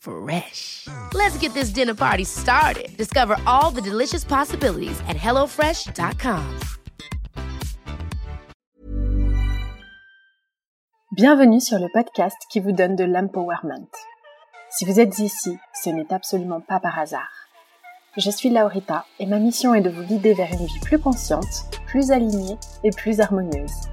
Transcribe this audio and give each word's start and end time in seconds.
Fresh. 0.00 0.88
Let's 1.12 1.36
get 1.38 1.52
this 1.52 1.70
dinner 1.70 1.94
party 1.94 2.24
started. 2.24 2.96
Discover 2.96 3.36
all 3.46 3.70
the 3.70 3.82
delicious 3.82 4.24
possibilities 4.24 4.98
at 5.08 5.16
hellofresh.com. 5.16 6.58
Bienvenue 11.12 11.60
sur 11.60 11.78
le 11.78 11.88
podcast 11.92 12.36
qui 12.50 12.60
vous 12.60 12.72
donne 12.72 12.96
de 12.96 13.04
l'empowerment. 13.04 13.90
Si 14.70 14.86
vous 14.86 15.00
êtes 15.00 15.18
ici, 15.18 15.58
ce 15.74 15.90
n'est 15.90 16.12
absolument 16.12 16.60
pas 16.60 16.80
par 16.80 16.98
hasard. 16.98 17.48
Je 18.16 18.30
suis 18.30 18.48
Laurita 18.48 19.04
et 19.18 19.26
ma 19.26 19.38
mission 19.38 19.74
est 19.74 19.82
de 19.82 19.90
vous 19.90 20.04
guider 20.04 20.32
vers 20.32 20.50
une 20.52 20.66
vie 20.66 20.80
plus 20.80 20.98
consciente, 20.98 21.68
plus 21.86 22.10
alignée 22.10 22.56
et 22.84 22.90
plus 22.90 23.20
harmonieuse. 23.20 23.90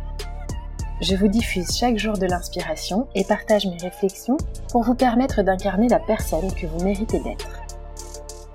Je 1.00 1.16
vous 1.16 1.28
diffuse 1.28 1.78
chaque 1.78 2.00
jour 2.00 2.18
de 2.18 2.26
l'inspiration 2.26 3.08
et 3.14 3.24
partage 3.24 3.68
mes 3.68 3.78
réflexions 3.78 4.38
pour 4.72 4.82
vous 4.82 4.96
permettre 4.96 5.44
d'incarner 5.44 5.88
la 5.88 6.00
personne 6.00 6.52
que 6.56 6.66
vous 6.66 6.84
méritez 6.84 7.20
d'être. 7.20 7.48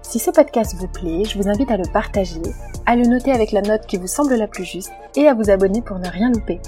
Si 0.03 0.19
ce 0.19 0.33
podcast 0.33 0.75
vous 0.75 0.89
plaît, 0.89 1.25
je 1.25 1.39
vous 1.39 1.49
invite 1.49 1.71
à 1.71 1.77
le 1.77 1.89
partager, 1.93 2.43
à 2.84 2.97
le 2.97 3.05
noter 3.05 3.31
avec 3.31 3.53
la 3.53 3.62
note 3.62 3.87
qui 3.87 3.97
vous 3.97 4.09
semble 4.09 4.34
la 4.34 4.49
plus 4.49 4.65
juste 4.65 4.91
et 5.15 5.29
à 5.29 5.34
vous 5.34 5.51
abonner 5.51 5.83
pour 5.83 6.01
ne 6.01 6.09
rien 6.09 6.33
louper. 6.33 6.59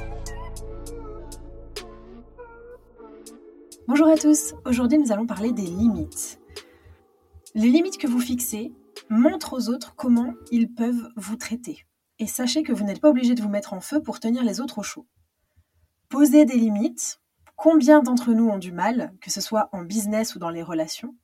Bonjour 3.88 4.06
à 4.06 4.16
tous, 4.16 4.54
aujourd'hui 4.64 4.98
nous 4.98 5.10
allons 5.10 5.26
parler 5.26 5.50
des 5.50 5.66
limites. 5.66 6.38
Les 7.56 7.68
limites 7.68 7.98
que 7.98 8.06
vous 8.06 8.20
fixez 8.20 8.72
montrent 9.10 9.54
aux 9.54 9.68
autres 9.70 9.96
comment 9.96 10.34
ils 10.52 10.72
peuvent 10.72 11.08
vous 11.16 11.34
traiter. 11.34 11.84
Et 12.20 12.28
sachez 12.28 12.62
que 12.62 12.72
vous 12.72 12.84
n'êtes 12.84 13.00
pas 13.00 13.10
obligé 13.10 13.34
de 13.34 13.42
vous 13.42 13.48
mettre 13.48 13.72
en 13.72 13.80
feu 13.80 14.00
pour 14.00 14.20
tenir 14.20 14.44
les 14.44 14.60
autres 14.60 14.78
au 14.78 14.82
chaud. 14.84 15.04
Poser 16.14 16.44
des 16.44 16.54
limites, 16.54 17.20
combien 17.56 18.00
d'entre 18.00 18.34
nous 18.34 18.48
ont 18.48 18.58
du 18.58 18.70
mal, 18.70 19.12
que 19.20 19.32
ce 19.32 19.40
soit 19.40 19.68
en 19.72 19.82
business 19.82 20.36
ou 20.36 20.38
dans 20.38 20.50
les 20.50 20.62
relations? 20.62 21.16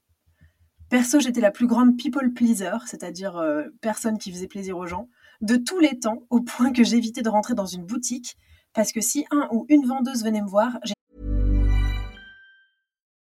Perso, 0.88 1.20
j'étais 1.20 1.40
la 1.40 1.52
plus 1.52 1.68
grande 1.68 1.96
people 1.96 2.32
pleaser, 2.32 2.76
c'est-à-dire 2.86 3.36
euh, 3.36 3.68
personne 3.80 4.18
qui 4.18 4.32
faisait 4.32 4.48
plaisir 4.48 4.76
aux 4.76 4.88
gens, 4.88 5.08
de 5.42 5.54
tous 5.54 5.78
les 5.78 6.00
temps, 6.00 6.24
au 6.28 6.40
point 6.40 6.72
que 6.72 6.82
j'évitais 6.82 7.22
de 7.22 7.28
rentrer 7.28 7.54
dans 7.54 7.66
une 7.66 7.86
boutique, 7.86 8.36
parce 8.72 8.90
que 8.90 9.00
si 9.00 9.26
un 9.30 9.46
ou 9.52 9.64
une 9.68 9.86
vendeuse 9.86 10.24
venait 10.24 10.42
me 10.42 10.48
voir, 10.48 10.80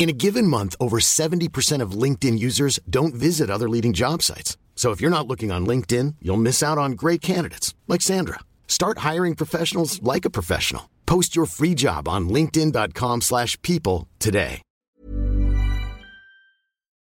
In 0.00 0.08
a 0.08 0.14
given 0.14 0.46
month, 0.46 0.74
over 0.80 0.98
70% 0.98 1.82
of 1.82 1.90
LinkedIn 1.90 2.38
users 2.38 2.80
don't 2.88 3.14
visit 3.14 3.50
other 3.50 3.68
leading 3.68 3.92
job 3.92 4.22
sites. 4.22 4.56
So 4.74 4.92
if 4.92 5.00
you're 5.02 5.10
not 5.10 5.28
looking 5.28 5.52
on 5.52 5.66
LinkedIn, 5.66 6.14
you'll 6.22 6.38
miss 6.38 6.62
out 6.62 6.78
on 6.78 6.92
great 6.92 7.20
candidates 7.20 7.74
like 7.86 8.00
Sandra. 8.00 8.38
Start 8.66 9.04
hiring 9.08 9.34
professionals 9.34 10.02
like 10.02 10.24
a 10.24 10.30
professional. 10.30 10.88
Post 11.04 11.36
your 11.36 11.44
free 11.44 11.74
job 11.74 12.08
on 12.08 12.30
linkedin.com/people 12.30 13.20
slash 13.20 13.60
people 13.60 14.08
today. 14.18 14.62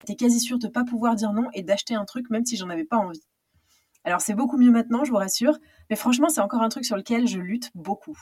j'étais 0.05 0.15
quasi 0.15 0.39
sûre 0.39 0.59
de 0.59 0.67
pas 0.67 0.83
pouvoir 0.83 1.15
dire 1.15 1.31
non 1.33 1.49
et 1.53 1.63
d'acheter 1.63 1.95
un 1.95 2.05
truc 2.05 2.29
même 2.29 2.45
si 2.45 2.57
j'en 2.57 2.69
avais 2.69 2.85
pas 2.85 2.97
envie. 2.97 3.23
Alors 4.03 4.21
c'est 4.21 4.35
beaucoup 4.35 4.57
mieux 4.57 4.71
maintenant, 4.71 5.03
je 5.05 5.11
vous 5.11 5.17
rassure, 5.17 5.57
mais 5.89 5.95
franchement 5.95 6.29
c'est 6.29 6.41
encore 6.41 6.61
un 6.61 6.69
truc 6.69 6.85
sur 6.85 6.97
lequel 6.97 7.25
je 7.25 7.39
lutte 7.39 7.71
beaucoup. 7.73 8.17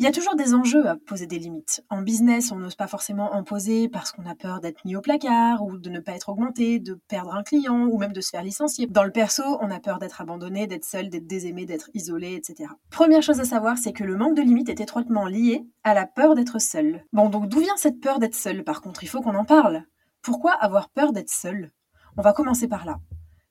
Il 0.00 0.04
y 0.04 0.08
a 0.08 0.12
toujours 0.12 0.34
des 0.34 0.54
enjeux 0.54 0.88
à 0.88 0.96
poser 0.96 1.28
des 1.28 1.38
limites. 1.38 1.84
En 1.88 2.02
business, 2.02 2.50
on 2.50 2.56
n'ose 2.56 2.74
pas 2.74 2.88
forcément 2.88 3.32
en 3.32 3.44
poser 3.44 3.88
parce 3.88 4.10
qu'on 4.10 4.26
a 4.26 4.34
peur 4.34 4.58
d'être 4.58 4.84
mis 4.84 4.96
au 4.96 5.00
placard 5.00 5.62
ou 5.62 5.78
de 5.78 5.88
ne 5.88 6.00
pas 6.00 6.16
être 6.16 6.30
augmenté, 6.30 6.80
de 6.80 6.94
perdre 7.06 7.32
un 7.32 7.44
client 7.44 7.86
ou 7.86 7.96
même 7.96 8.12
de 8.12 8.20
se 8.20 8.30
faire 8.30 8.42
licencier. 8.42 8.88
Dans 8.88 9.04
le 9.04 9.12
perso, 9.12 9.44
on 9.60 9.70
a 9.70 9.78
peur 9.78 10.00
d'être 10.00 10.20
abandonné, 10.20 10.66
d'être 10.66 10.84
seul, 10.84 11.10
d'être 11.10 11.28
désaimé, 11.28 11.64
d'être 11.64 11.90
isolé, 11.94 12.34
etc. 12.34 12.70
Première 12.90 13.22
chose 13.22 13.38
à 13.38 13.44
savoir, 13.44 13.78
c'est 13.78 13.92
que 13.92 14.02
le 14.02 14.16
manque 14.16 14.36
de 14.36 14.42
limites 14.42 14.68
est 14.68 14.80
étroitement 14.80 15.26
lié 15.26 15.64
à 15.84 15.94
la 15.94 16.06
peur 16.06 16.34
d'être 16.34 16.60
seul. 16.60 17.04
Bon, 17.12 17.28
donc 17.28 17.48
d'où 17.48 17.60
vient 17.60 17.76
cette 17.76 18.00
peur 18.00 18.18
d'être 18.18 18.34
seul 18.34 18.64
Par 18.64 18.80
contre, 18.80 19.04
il 19.04 19.08
faut 19.08 19.20
qu'on 19.20 19.36
en 19.36 19.44
parle. 19.44 19.84
Pourquoi 20.22 20.54
avoir 20.54 20.88
peur 20.90 21.12
d'être 21.12 21.30
seul? 21.30 21.70
On 22.16 22.22
va 22.22 22.32
commencer 22.32 22.66
par 22.66 22.84
là. 22.84 22.98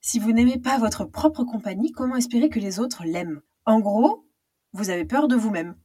Si 0.01 0.19
vous 0.19 0.33
n'aimez 0.33 0.59
pas 0.59 0.77
votre 0.77 1.05
propre 1.05 1.45
compagnie, 1.45 1.93
comment 1.93 2.17
espérer 2.17 2.49
que 2.49 2.59
les 2.59 2.81
autres 2.81 3.05
l'aiment? 3.05 3.39
En 3.65 3.79
gros, 3.79 4.25
vous 4.73 4.89
avez 4.89 5.05
peur 5.05 5.29
de 5.29 5.37
vous-même. 5.37 5.75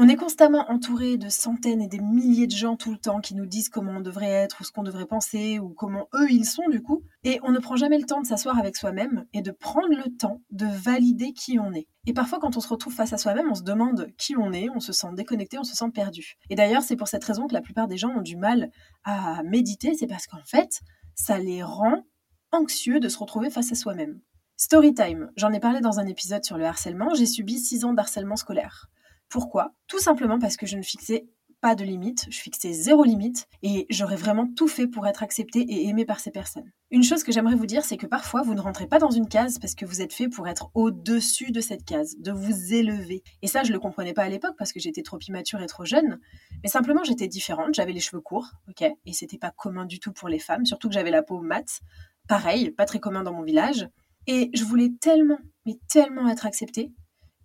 On 0.00 0.08
est 0.08 0.14
constamment 0.14 0.64
entouré 0.70 1.16
de 1.16 1.28
centaines 1.28 1.82
et 1.82 1.88
des 1.88 1.98
milliers 1.98 2.46
de 2.46 2.54
gens 2.54 2.76
tout 2.76 2.92
le 2.92 2.98
temps 2.98 3.18
qui 3.18 3.34
nous 3.34 3.46
disent 3.46 3.68
comment 3.68 3.96
on 3.96 4.00
devrait 4.00 4.30
être 4.30 4.60
ou 4.60 4.64
ce 4.64 4.70
qu'on 4.70 4.84
devrait 4.84 5.06
penser 5.06 5.58
ou 5.58 5.70
comment 5.70 6.08
eux 6.14 6.30
ils 6.30 6.44
sont 6.44 6.68
du 6.68 6.80
coup. 6.80 7.02
Et 7.24 7.40
on 7.42 7.50
ne 7.50 7.58
prend 7.58 7.74
jamais 7.74 7.98
le 7.98 8.06
temps 8.06 8.20
de 8.20 8.26
s'asseoir 8.26 8.56
avec 8.60 8.76
soi-même 8.76 9.24
et 9.32 9.42
de 9.42 9.50
prendre 9.50 9.88
le 9.88 10.16
temps 10.16 10.40
de 10.52 10.66
valider 10.66 11.32
qui 11.32 11.58
on 11.58 11.72
est. 11.72 11.88
Et 12.06 12.12
parfois 12.12 12.38
quand 12.38 12.56
on 12.56 12.60
se 12.60 12.68
retrouve 12.68 12.94
face 12.94 13.12
à 13.12 13.18
soi-même, 13.18 13.50
on 13.50 13.56
se 13.56 13.64
demande 13.64 14.06
qui 14.16 14.36
on 14.36 14.52
est, 14.52 14.68
on 14.70 14.78
se 14.78 14.92
sent 14.92 15.08
déconnecté, 15.14 15.58
on 15.58 15.64
se 15.64 15.74
sent 15.74 15.90
perdu. 15.92 16.36
Et 16.48 16.54
d'ailleurs 16.54 16.82
c'est 16.82 16.94
pour 16.94 17.08
cette 17.08 17.24
raison 17.24 17.48
que 17.48 17.54
la 17.54 17.60
plupart 17.60 17.88
des 17.88 17.96
gens 17.96 18.10
ont 18.10 18.22
du 18.22 18.36
mal 18.36 18.70
à 19.02 19.42
méditer, 19.42 19.94
c'est 19.98 20.06
parce 20.06 20.28
qu'en 20.28 20.44
fait 20.44 20.78
ça 21.16 21.38
les 21.38 21.64
rend 21.64 22.04
anxieux 22.52 23.00
de 23.00 23.08
se 23.08 23.18
retrouver 23.18 23.50
face 23.50 23.72
à 23.72 23.74
soi-même. 23.74 24.20
Storytime, 24.56 25.32
j'en 25.36 25.52
ai 25.52 25.58
parlé 25.58 25.80
dans 25.80 25.98
un 25.98 26.06
épisode 26.06 26.44
sur 26.44 26.56
le 26.56 26.66
harcèlement, 26.66 27.14
j'ai 27.14 27.26
subi 27.26 27.58
6 27.58 27.84
ans 27.84 27.94
d'harcèlement 27.94 28.36
scolaire. 28.36 28.88
Pourquoi? 29.28 29.74
Tout 29.86 29.98
simplement 29.98 30.38
parce 30.38 30.56
que 30.56 30.66
je 30.66 30.76
ne 30.76 30.82
fixais 30.82 31.26
pas 31.60 31.74
de 31.74 31.84
limite, 31.84 32.26
je 32.30 32.38
fixais 32.38 32.72
zéro 32.72 33.04
limite 33.04 33.48
et 33.62 33.86
j'aurais 33.90 34.16
vraiment 34.16 34.46
tout 34.46 34.68
fait 34.68 34.86
pour 34.86 35.06
être 35.06 35.22
acceptée 35.22 35.60
et 35.60 35.88
aimée 35.88 36.04
par 36.04 36.20
ces 36.20 36.30
personnes. 36.30 36.70
Une 36.90 37.02
chose 37.02 37.24
que 37.24 37.32
j'aimerais 37.32 37.56
vous 37.56 37.66
dire, 37.66 37.84
c'est 37.84 37.96
que 37.96 38.06
parfois 38.06 38.42
vous 38.42 38.54
ne 38.54 38.60
rentrez 38.60 38.86
pas 38.86 38.98
dans 38.98 39.10
une 39.10 39.28
case 39.28 39.58
parce 39.58 39.74
que 39.74 39.84
vous 39.84 40.00
êtes 40.00 40.12
fait 40.12 40.28
pour 40.28 40.46
être 40.46 40.70
au-dessus 40.74 41.50
de 41.50 41.60
cette 41.60 41.84
case, 41.84 42.16
de 42.18 42.30
vous 42.30 42.74
élever. 42.74 43.22
Et 43.42 43.48
ça, 43.48 43.64
je 43.64 43.72
le 43.72 43.80
comprenais 43.80 44.12
pas 44.12 44.22
à 44.22 44.28
l'époque 44.28 44.54
parce 44.56 44.72
que 44.72 44.80
j'étais 44.80 45.02
trop 45.02 45.18
immature 45.26 45.60
et 45.60 45.66
trop 45.66 45.84
jeune, 45.84 46.20
mais 46.62 46.68
simplement 46.68 47.02
j'étais 47.02 47.28
différente, 47.28 47.74
j'avais 47.74 47.92
les 47.92 48.00
cheveux 48.00 48.22
courts, 48.22 48.52
ok, 48.68 48.82
et 49.04 49.12
c'était 49.12 49.38
pas 49.38 49.50
commun 49.50 49.84
du 49.84 49.98
tout 49.98 50.12
pour 50.12 50.28
les 50.28 50.38
femmes, 50.38 50.64
surtout 50.64 50.88
que 50.88 50.94
j'avais 50.94 51.10
la 51.10 51.22
peau 51.22 51.40
mate, 51.40 51.80
pareil, 52.28 52.70
pas 52.70 52.84
très 52.84 53.00
commun 53.00 53.24
dans 53.24 53.32
mon 53.32 53.42
village, 53.42 53.88
et 54.26 54.50
je 54.54 54.64
voulais 54.64 54.92
tellement, 55.00 55.38
mais 55.66 55.78
tellement 55.88 56.28
être 56.28 56.46
acceptée 56.46 56.92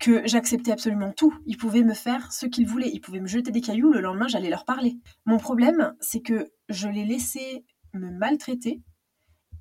que 0.03 0.21
j'acceptais 0.27 0.73
absolument 0.73 1.13
tout. 1.13 1.33
Ils 1.45 1.55
pouvaient 1.55 1.81
me 1.81 1.93
faire 1.93 2.33
ce 2.33 2.45
qu'ils 2.45 2.67
voulaient. 2.67 2.91
Ils 2.91 2.99
pouvaient 2.99 3.21
me 3.21 3.27
jeter 3.27 3.51
des 3.51 3.61
cailloux, 3.61 3.93
le 3.93 4.01
lendemain 4.01 4.27
j'allais 4.27 4.49
leur 4.49 4.65
parler. 4.65 4.97
Mon 5.25 5.37
problème, 5.37 5.95
c'est 6.01 6.19
que 6.19 6.51
je 6.67 6.89
les 6.89 7.05
laissais 7.05 7.63
me 7.93 8.11
maltraiter 8.11 8.81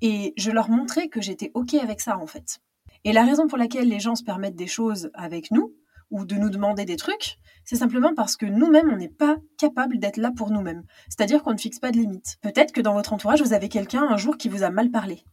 et 0.01 0.33
je 0.35 0.51
leur 0.51 0.69
montrais 0.69 1.07
que 1.07 1.21
j'étais 1.21 1.51
OK 1.53 1.75
avec 1.75 2.01
ça 2.01 2.17
en 2.17 2.27
fait. 2.27 2.59
Et 3.05 3.13
la 3.13 3.23
raison 3.23 3.47
pour 3.47 3.57
laquelle 3.57 3.87
les 3.87 4.01
gens 4.01 4.15
se 4.15 4.23
permettent 4.25 4.57
des 4.57 4.67
choses 4.67 5.11
avec 5.13 5.49
nous 5.49 5.73
ou 6.11 6.25
de 6.25 6.35
nous 6.35 6.49
demander 6.49 6.83
des 6.83 6.97
trucs, 6.97 7.37
c'est 7.63 7.77
simplement 7.77 8.13
parce 8.13 8.35
que 8.35 8.45
nous-mêmes, 8.45 8.91
on 8.91 8.97
n'est 8.97 9.07
pas 9.07 9.37
capable 9.57 9.97
d'être 9.97 10.17
là 10.17 10.31
pour 10.35 10.51
nous-mêmes. 10.51 10.83
C'est-à-dire 11.07 11.41
qu'on 11.41 11.53
ne 11.53 11.57
fixe 11.57 11.79
pas 11.79 11.91
de 11.91 11.97
limites. 11.97 12.35
Peut-être 12.41 12.73
que 12.73 12.81
dans 12.81 12.95
votre 12.95 13.13
entourage, 13.13 13.41
vous 13.41 13.53
avez 13.53 13.69
quelqu'un 13.69 14.03
un 14.03 14.17
jour 14.17 14.37
qui 14.37 14.49
vous 14.49 14.63
a 14.63 14.71
mal 14.71 14.91
parlé. 14.91 15.23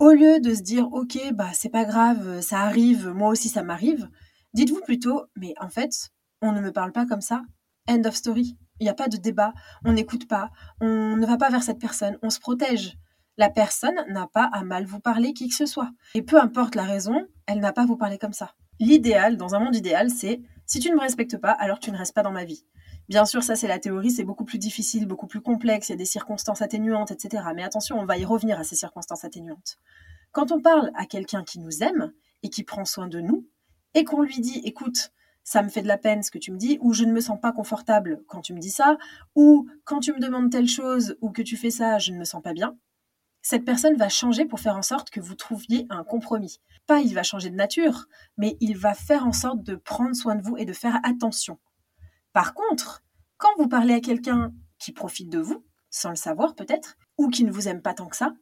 Au 0.00 0.10
lieu 0.10 0.40
de 0.40 0.54
se 0.54 0.62
dire, 0.62 0.88
ok, 0.92 1.18
bah 1.34 1.50
c'est 1.52 1.68
pas 1.68 1.84
grave, 1.84 2.40
ça 2.40 2.62
arrive, 2.62 3.10
moi 3.10 3.28
aussi 3.28 3.48
ça 3.48 3.62
m'arrive, 3.62 4.08
dites-vous 4.54 4.80
plutôt, 4.80 5.26
mais 5.36 5.54
en 5.60 5.68
fait, 5.68 6.10
on 6.42 6.52
ne 6.52 6.60
me 6.60 6.72
parle 6.72 6.92
pas 6.92 7.06
comme 7.06 7.20
ça. 7.20 7.42
End 7.88 8.02
of 8.04 8.14
story. 8.14 8.56
Il 8.78 8.84
n'y 8.84 8.90
a 8.90 8.94
pas 8.94 9.08
de 9.08 9.18
débat, 9.18 9.52
on 9.84 9.92
n'écoute 9.92 10.26
pas, 10.26 10.50
on 10.80 11.16
ne 11.16 11.26
va 11.26 11.36
pas 11.36 11.50
vers 11.50 11.62
cette 11.62 11.78
personne, 11.78 12.18
on 12.22 12.30
se 12.30 12.40
protège. 12.40 12.96
La 13.36 13.50
personne 13.50 13.96
n'a 14.08 14.26
pas 14.26 14.48
à 14.52 14.64
mal 14.64 14.86
vous 14.86 15.00
parler 15.00 15.34
qui 15.34 15.48
que 15.48 15.54
ce 15.54 15.66
soit. 15.66 15.90
Et 16.14 16.22
peu 16.22 16.40
importe 16.40 16.74
la 16.74 16.84
raison, 16.84 17.26
elle 17.46 17.60
n'a 17.60 17.72
pas 17.72 17.82
à 17.82 17.86
vous 17.86 17.96
parler 17.96 18.16
comme 18.16 18.32
ça. 18.32 18.54
L'idéal, 18.78 19.36
dans 19.36 19.54
un 19.54 19.60
monde 19.60 19.76
idéal, 19.76 20.10
c'est 20.10 20.40
si 20.64 20.78
tu 20.78 20.88
ne 20.90 20.94
me 20.94 21.00
respectes 21.00 21.36
pas, 21.36 21.50
alors 21.50 21.78
tu 21.78 21.92
ne 21.92 21.98
restes 21.98 22.14
pas 22.14 22.22
dans 22.22 22.32
ma 22.32 22.44
vie. 22.44 22.64
Bien 23.08 23.24
sûr, 23.26 23.42
ça 23.42 23.56
c'est 23.56 23.66
la 23.66 23.78
théorie, 23.78 24.10
c'est 24.10 24.24
beaucoup 24.24 24.44
plus 24.44 24.58
difficile, 24.58 25.06
beaucoup 25.06 25.26
plus 25.26 25.40
complexe, 25.40 25.88
il 25.88 25.92
y 25.92 25.94
a 25.94 25.98
des 25.98 26.04
circonstances 26.04 26.62
atténuantes, 26.62 27.10
etc. 27.10 27.42
Mais 27.54 27.64
attention, 27.64 27.98
on 27.98 28.06
va 28.06 28.16
y 28.16 28.24
revenir 28.24 28.58
à 28.58 28.64
ces 28.64 28.76
circonstances 28.76 29.24
atténuantes. 29.24 29.78
Quand 30.32 30.52
on 30.52 30.60
parle 30.60 30.90
à 30.94 31.06
quelqu'un 31.06 31.44
qui 31.44 31.58
nous 31.58 31.82
aime 31.82 32.12
et 32.42 32.50
qui 32.50 32.62
prend 32.62 32.84
soin 32.84 33.08
de 33.08 33.20
nous, 33.20 33.46
et 33.94 34.04
qu'on 34.04 34.22
lui 34.22 34.40
dit, 34.40 34.60
écoute, 34.64 35.12
ça 35.42 35.62
me 35.62 35.68
fait 35.68 35.82
de 35.82 35.88
la 35.88 35.98
peine 35.98 36.22
ce 36.22 36.30
que 36.30 36.38
tu 36.38 36.52
me 36.52 36.58
dis, 36.58 36.78
ou 36.80 36.92
je 36.92 37.04
ne 37.04 37.12
me 37.12 37.20
sens 37.20 37.40
pas 37.40 37.52
confortable 37.52 38.22
quand 38.26 38.40
tu 38.40 38.54
me 38.54 38.60
dis 38.60 38.70
ça, 38.70 38.98
ou 39.34 39.68
quand 39.84 40.00
tu 40.00 40.12
me 40.12 40.20
demandes 40.20 40.50
telle 40.50 40.68
chose 40.68 41.16
ou 41.20 41.30
que 41.30 41.42
tu 41.42 41.56
fais 41.56 41.70
ça, 41.70 41.98
je 41.98 42.12
ne 42.12 42.18
me 42.18 42.24
sens 42.24 42.42
pas 42.42 42.52
bien, 42.52 42.76
cette 43.42 43.64
personne 43.64 43.96
va 43.96 44.08
changer 44.08 44.44
pour 44.44 44.60
faire 44.60 44.76
en 44.76 44.82
sorte 44.82 45.10
que 45.10 45.20
vous 45.20 45.34
trouviez 45.34 45.86
un 45.88 46.04
compromis. 46.04 46.60
Pas 46.86 47.00
il 47.00 47.14
va 47.14 47.22
changer 47.22 47.50
de 47.50 47.56
nature, 47.56 48.06
mais 48.36 48.56
il 48.60 48.76
va 48.76 48.94
faire 48.94 49.26
en 49.26 49.32
sorte 49.32 49.62
de 49.62 49.76
prendre 49.76 50.14
soin 50.14 50.34
de 50.34 50.42
vous 50.42 50.56
et 50.56 50.66
de 50.66 50.72
faire 50.72 51.00
attention. 51.04 51.58
Par 52.32 52.54
contre, 52.54 53.02
quand 53.38 53.50
vous 53.58 53.68
parlez 53.68 53.94
à 53.94 54.00
quelqu'un 54.00 54.52
qui 54.78 54.92
profite 54.92 55.30
de 55.30 55.38
vous, 55.38 55.64
sans 55.88 56.10
le 56.10 56.16
savoir 56.16 56.54
peut-être, 56.54 56.96
ou 57.16 57.28
qui 57.28 57.44
ne 57.44 57.50
vous 57.50 57.66
aime 57.66 57.82
pas 57.82 57.94
tant 57.94 58.06
que 58.06 58.16
ça, 58.16 58.34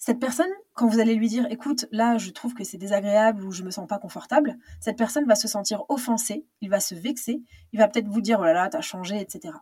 cette 0.00 0.18
personne, 0.18 0.50
quand 0.72 0.88
vous 0.88 0.98
allez 0.98 1.14
lui 1.14 1.28
dire 1.28 1.46
écoute, 1.50 1.84
là 1.92 2.16
je 2.16 2.30
trouve 2.30 2.54
que 2.54 2.64
c'est 2.64 2.78
désagréable 2.78 3.44
ou 3.44 3.52
je 3.52 3.62
me 3.62 3.70
sens 3.70 3.86
pas 3.86 3.98
confortable, 3.98 4.56
cette 4.80 4.96
personne 4.96 5.26
va 5.26 5.34
se 5.34 5.46
sentir 5.46 5.84
offensée, 5.90 6.46
il 6.62 6.70
va 6.70 6.80
se 6.80 6.94
vexer, 6.94 7.42
il 7.74 7.78
va 7.78 7.86
peut-être 7.86 8.08
vous 8.08 8.22
dire 8.22 8.38
oh 8.40 8.44
là 8.44 8.54
là, 8.54 8.68
t'as 8.70 8.80
changé, 8.80 9.20
etc. 9.20 9.54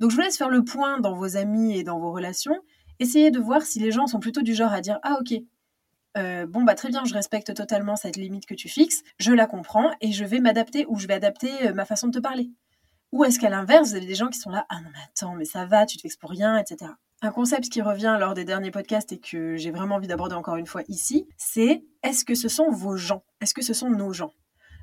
Donc 0.00 0.10
je 0.10 0.16
vous 0.16 0.22
laisse 0.22 0.36
faire 0.36 0.50
le 0.50 0.64
point 0.64 0.98
dans 0.98 1.14
vos 1.14 1.36
amis 1.36 1.78
et 1.78 1.84
dans 1.84 2.00
vos 2.00 2.10
relations. 2.10 2.60
Essayez 2.98 3.30
de 3.30 3.38
voir 3.38 3.62
si 3.62 3.78
les 3.78 3.92
gens 3.92 4.08
sont 4.08 4.18
plutôt 4.18 4.42
du 4.42 4.56
genre 4.56 4.72
à 4.72 4.80
dire 4.80 4.98
ah 5.04 5.18
ok, 5.20 5.40
euh, 6.18 6.46
bon 6.46 6.64
bah 6.64 6.74
très 6.74 6.88
bien, 6.88 7.04
je 7.04 7.14
respecte 7.14 7.54
totalement 7.54 7.94
cette 7.94 8.16
limite 8.16 8.46
que 8.46 8.54
tu 8.54 8.68
fixes, 8.68 9.04
je 9.20 9.32
la 9.32 9.46
comprends 9.46 9.92
et 10.00 10.10
je 10.10 10.24
vais 10.24 10.40
m'adapter 10.40 10.84
ou 10.88 10.98
je 10.98 11.06
vais 11.06 11.14
adapter 11.14 11.68
euh, 11.68 11.72
ma 11.72 11.84
façon 11.84 12.08
de 12.08 12.18
te 12.18 12.18
parler. 12.18 12.50
Ou 13.12 13.22
est-ce 13.22 13.38
qu'à 13.38 13.50
l'inverse, 13.50 13.90
vous 13.90 13.94
avez 13.94 14.06
des 14.06 14.16
gens 14.16 14.30
qui 14.30 14.40
sont 14.40 14.50
là 14.50 14.66
ah 14.68 14.80
non 14.80 14.90
mais 14.92 14.98
attends 15.04 15.36
mais 15.36 15.44
ça 15.44 15.64
va, 15.64 15.86
tu 15.86 15.96
te 15.96 16.02
fixes 16.02 16.16
pour 16.16 16.30
rien, 16.30 16.58
etc. 16.58 16.90
Un 17.22 17.30
concept 17.30 17.70
qui 17.70 17.80
revient 17.80 18.16
lors 18.20 18.34
des 18.34 18.44
derniers 18.44 18.70
podcasts 18.70 19.10
et 19.10 19.18
que 19.18 19.56
j'ai 19.56 19.70
vraiment 19.70 19.94
envie 19.94 20.06
d'aborder 20.06 20.34
encore 20.34 20.56
une 20.56 20.66
fois 20.66 20.82
ici, 20.88 21.26
c'est 21.38 21.82
est-ce 22.02 22.26
que 22.26 22.34
ce 22.34 22.48
sont 22.48 22.70
vos 22.70 22.96
gens? 22.96 23.24
Est-ce 23.40 23.54
que 23.54 23.62
ce 23.62 23.72
sont 23.72 23.88
nos 23.88 24.12
gens? 24.12 24.34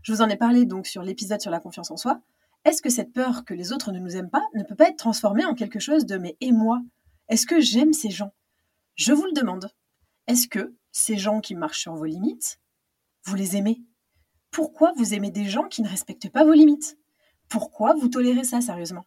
Je 0.01 0.11
vous 0.11 0.21
en 0.21 0.29
ai 0.29 0.35
parlé 0.35 0.65
donc 0.65 0.87
sur 0.87 1.03
l'épisode 1.03 1.41
sur 1.41 1.51
la 1.51 1.59
confiance 1.59 1.91
en 1.91 1.97
soi. 1.97 2.21
Est-ce 2.65 2.81
que 2.81 2.89
cette 2.89 3.13
peur 3.13 3.45
que 3.45 3.53
les 3.53 3.71
autres 3.71 3.91
ne 3.91 3.99
nous 3.99 4.15
aiment 4.15 4.31
pas 4.31 4.43
ne 4.55 4.63
peut 4.63 4.75
pas 4.75 4.89
être 4.89 4.97
transformée 4.97 5.45
en 5.45 5.53
quelque 5.53 5.79
chose 5.79 6.05
de 6.05 6.17
mais 6.17 6.35
et 6.41 6.51
moi? 6.51 6.81
Est-ce 7.29 7.45
que 7.45 7.61
j'aime 7.61 7.93
ces 7.93 8.09
gens? 8.09 8.33
Je 8.95 9.13
vous 9.13 9.25
le 9.25 9.33
demande. 9.33 9.69
Est-ce 10.25 10.47
que 10.47 10.75
ces 10.91 11.17
gens 11.17 11.39
qui 11.39 11.53
marchent 11.53 11.81
sur 11.81 11.93
vos 11.95 12.05
limites, 12.05 12.59
vous 13.25 13.35
les 13.35 13.57
aimez? 13.57 13.81
Pourquoi 14.49 14.91
vous 14.97 15.13
aimez 15.13 15.29
des 15.29 15.45
gens 15.45 15.67
qui 15.67 15.83
ne 15.83 15.89
respectent 15.89 16.29
pas 16.29 16.45
vos 16.45 16.53
limites? 16.53 16.97
Pourquoi 17.47 17.93
vous 17.93 18.07
tolérez 18.07 18.43
ça 18.43 18.59
sérieusement? 18.59 19.05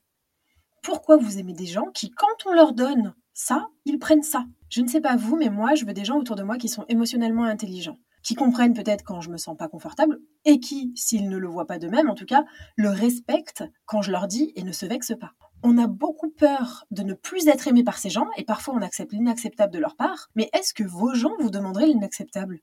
Pourquoi 0.86 1.16
vous 1.16 1.38
aimez 1.38 1.52
des 1.52 1.66
gens 1.66 1.86
qui, 1.86 2.12
quand 2.12 2.46
on 2.46 2.52
leur 2.52 2.72
donne 2.72 3.16
ça, 3.32 3.70
ils 3.86 3.98
prennent 3.98 4.22
ça. 4.22 4.46
Je 4.68 4.82
ne 4.82 4.86
sais 4.86 5.00
pas 5.00 5.16
vous, 5.16 5.34
mais 5.34 5.50
moi, 5.50 5.74
je 5.74 5.84
veux 5.84 5.92
des 5.92 6.04
gens 6.04 6.16
autour 6.16 6.36
de 6.36 6.44
moi 6.44 6.58
qui 6.58 6.68
sont 6.68 6.84
émotionnellement 6.88 7.42
intelligents, 7.42 7.98
qui 8.22 8.36
comprennent 8.36 8.72
peut-être 8.72 9.02
quand 9.02 9.20
je 9.20 9.30
me 9.30 9.36
sens 9.36 9.56
pas 9.56 9.66
confortable, 9.66 10.20
et 10.44 10.60
qui, 10.60 10.92
s'ils 10.94 11.28
ne 11.28 11.38
le 11.38 11.48
voient 11.48 11.66
pas 11.66 11.80
d'eux-mêmes, 11.80 12.08
en 12.08 12.14
tout 12.14 12.24
cas, 12.24 12.44
le 12.76 12.88
respectent 12.88 13.64
quand 13.84 14.00
je 14.00 14.12
leur 14.12 14.28
dis 14.28 14.52
et 14.54 14.62
ne 14.62 14.70
se 14.70 14.86
vexent 14.86 15.18
pas. 15.18 15.32
On 15.64 15.76
a 15.76 15.88
beaucoup 15.88 16.30
peur 16.30 16.86
de 16.92 17.02
ne 17.02 17.14
plus 17.14 17.48
être 17.48 17.66
aimé 17.66 17.82
par 17.82 17.98
ces 17.98 18.08
gens, 18.08 18.28
et 18.36 18.44
parfois 18.44 18.74
on 18.74 18.80
accepte 18.80 19.12
l'inacceptable 19.12 19.72
de 19.72 19.80
leur 19.80 19.96
part, 19.96 20.28
mais 20.36 20.48
est-ce 20.52 20.72
que 20.72 20.84
vos 20.84 21.14
gens 21.14 21.34
vous 21.40 21.50
demanderaient 21.50 21.88
l'inacceptable? 21.88 22.60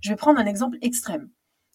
Je 0.00 0.10
vais 0.10 0.16
prendre 0.16 0.38
un 0.38 0.46
exemple 0.46 0.78
extrême. 0.80 1.28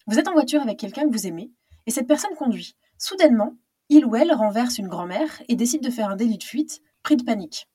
Vous 0.07 0.17
êtes 0.17 0.29
en 0.29 0.33
voiture 0.33 0.61
avec 0.61 0.79
quelqu'un 0.79 1.09
que 1.09 1.11
vous 1.11 1.27
aimez, 1.27 1.51
et 1.87 1.91
cette 1.91 2.07
personne 2.07 2.35
conduit. 2.37 2.77
Soudainement, 2.97 3.57
il 3.89 4.05
ou 4.05 4.15
elle 4.15 4.33
renverse 4.33 4.77
une 4.77 4.87
grand-mère 4.87 5.41
et 5.47 5.55
décide 5.55 5.83
de 5.83 5.89
faire 5.89 6.09
un 6.09 6.15
délit 6.15 6.37
de 6.37 6.43
fuite, 6.43 6.81
pris 7.03 7.17
de 7.17 7.23
panique. 7.23 7.67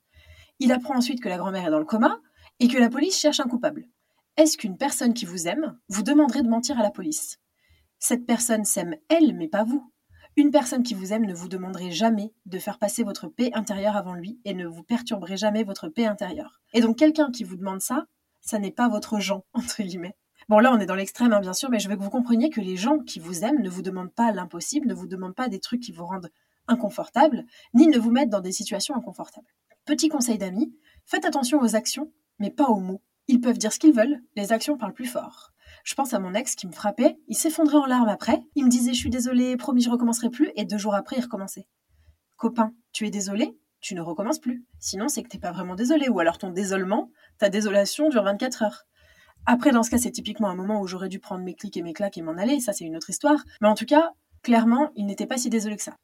Il 0.60 0.72
apprend 0.72 0.96
ensuite 0.96 1.20
que 1.20 1.28
la 1.28 1.38
grand-mère 1.38 1.66
est 1.66 1.70
dans 1.70 1.78
le 1.78 1.84
coma 1.84 2.20
et 2.60 2.68
que 2.68 2.78
la 2.78 2.88
police 2.88 3.18
cherche 3.18 3.40
un 3.40 3.48
coupable. 3.48 3.88
Est-ce 4.36 4.56
qu'une 4.56 4.76
personne 4.76 5.14
qui 5.14 5.24
vous 5.24 5.48
aime 5.48 5.78
vous 5.88 6.02
demanderait 6.02 6.42
de 6.42 6.48
mentir 6.48 6.78
à 6.78 6.82
la 6.82 6.90
police? 6.90 7.38
Cette 7.98 8.26
personne 8.26 8.64
s'aime 8.64 8.96
elle, 9.08 9.34
mais 9.34 9.48
pas 9.48 9.64
vous. 9.64 9.92
Une 10.36 10.50
personne 10.50 10.82
qui 10.82 10.94
vous 10.94 11.12
aime 11.12 11.26
ne 11.26 11.34
vous 11.34 11.48
demanderait 11.48 11.92
jamais 11.92 12.32
de 12.46 12.58
faire 12.58 12.78
passer 12.78 13.04
votre 13.04 13.28
paix 13.28 13.50
intérieure 13.54 13.96
avant 13.96 14.14
lui 14.14 14.40
et 14.44 14.54
ne 14.54 14.66
vous 14.66 14.82
perturberait 14.82 15.36
jamais 15.36 15.62
votre 15.62 15.88
paix 15.88 16.06
intérieure. 16.06 16.60
Et 16.72 16.80
donc 16.80 16.98
quelqu'un 16.98 17.30
qui 17.30 17.44
vous 17.44 17.56
demande 17.56 17.80
ça, 17.80 18.06
ça 18.40 18.58
n'est 18.58 18.72
pas 18.72 18.88
votre 18.88 19.20
gens, 19.20 19.44
entre 19.52 19.82
guillemets. 19.82 20.16
Bon, 20.48 20.58
là, 20.58 20.72
on 20.72 20.78
est 20.78 20.86
dans 20.86 20.94
l'extrême, 20.94 21.32
hein, 21.32 21.40
bien 21.40 21.54
sûr, 21.54 21.70
mais 21.70 21.78
je 21.78 21.88
veux 21.88 21.96
que 21.96 22.02
vous 22.02 22.10
compreniez 22.10 22.50
que 22.50 22.60
les 22.60 22.76
gens 22.76 22.98
qui 22.98 23.18
vous 23.18 23.44
aiment 23.44 23.62
ne 23.62 23.70
vous 23.70 23.82
demandent 23.82 24.12
pas 24.12 24.30
l'impossible, 24.30 24.86
ne 24.86 24.94
vous 24.94 25.06
demandent 25.06 25.34
pas 25.34 25.48
des 25.48 25.60
trucs 25.60 25.80
qui 25.80 25.92
vous 25.92 26.04
rendent 26.04 26.30
inconfortable, 26.68 27.44
ni 27.72 27.86
ne 27.86 27.98
vous 27.98 28.10
mettent 28.10 28.30
dans 28.30 28.40
des 28.40 28.52
situations 28.52 28.94
inconfortables. 28.94 29.46
Petit 29.84 30.08
conseil 30.08 30.38
d'amis, 30.38 30.74
faites 31.06 31.24
attention 31.24 31.60
aux 31.60 31.76
actions, 31.76 32.12
mais 32.38 32.50
pas 32.50 32.66
aux 32.66 32.80
mots. 32.80 33.02
Ils 33.26 33.40
peuvent 33.40 33.58
dire 33.58 33.72
ce 33.72 33.78
qu'ils 33.78 33.94
veulent, 33.94 34.22
les 34.36 34.52
actions 34.52 34.76
parlent 34.76 34.92
plus 34.92 35.06
fort. 35.06 35.52
Je 35.82 35.94
pense 35.94 36.14
à 36.14 36.18
mon 36.18 36.34
ex 36.34 36.54
qui 36.54 36.66
me 36.66 36.72
frappait, 36.72 37.18
il 37.28 37.36
s'effondrait 37.36 37.76
en 37.76 37.86
larmes 37.86 38.08
après, 38.08 38.42
il 38.54 38.64
me 38.64 38.70
disait 38.70 38.92
je 38.92 38.98
suis 38.98 39.10
désolé, 39.10 39.56
promis 39.56 39.82
je 39.82 39.90
recommencerai 39.90 40.30
plus, 40.30 40.50
et 40.56 40.64
deux 40.64 40.78
jours 40.78 40.94
après 40.94 41.16
il 41.16 41.22
recommençait. 41.22 41.66
Copain, 42.36 42.74
tu 42.92 43.06
es 43.06 43.10
désolé 43.10 43.56
Tu 43.80 43.94
ne 43.94 44.00
recommences 44.00 44.38
plus. 44.38 44.64
Sinon 44.78 45.08
c'est 45.08 45.22
que 45.22 45.28
t'es 45.28 45.38
pas 45.38 45.52
vraiment 45.52 45.74
désolé, 45.74 46.08
ou 46.08 46.20
alors 46.20 46.38
ton 46.38 46.50
désolement, 46.50 47.10
ta 47.38 47.48
désolation 47.48 48.08
dure 48.08 48.24
24 48.24 48.62
heures. 48.62 48.84
Après, 49.46 49.72
dans 49.72 49.82
ce 49.82 49.90
cas, 49.90 49.98
c'est 49.98 50.10
typiquement 50.10 50.48
un 50.48 50.54
moment 50.54 50.80
où 50.80 50.86
j'aurais 50.86 51.08
dû 51.08 51.18
prendre 51.18 51.44
mes 51.44 51.54
clics 51.54 51.76
et 51.76 51.82
mes 51.82 51.92
claques 51.92 52.16
et 52.16 52.22
m'en 52.22 52.38
aller, 52.38 52.60
ça 52.60 52.72
c'est 52.72 52.84
une 52.84 52.96
autre 52.96 53.10
histoire. 53.10 53.44
Mais 53.60 53.68
en 53.68 53.74
tout 53.74 53.84
cas, 53.84 54.12
clairement, 54.42 54.90
il 54.96 55.06
n'était 55.06 55.26
pas 55.26 55.36
si 55.36 55.50
désolé 55.50 55.76
que 55.76 55.82
ça. 55.82 55.96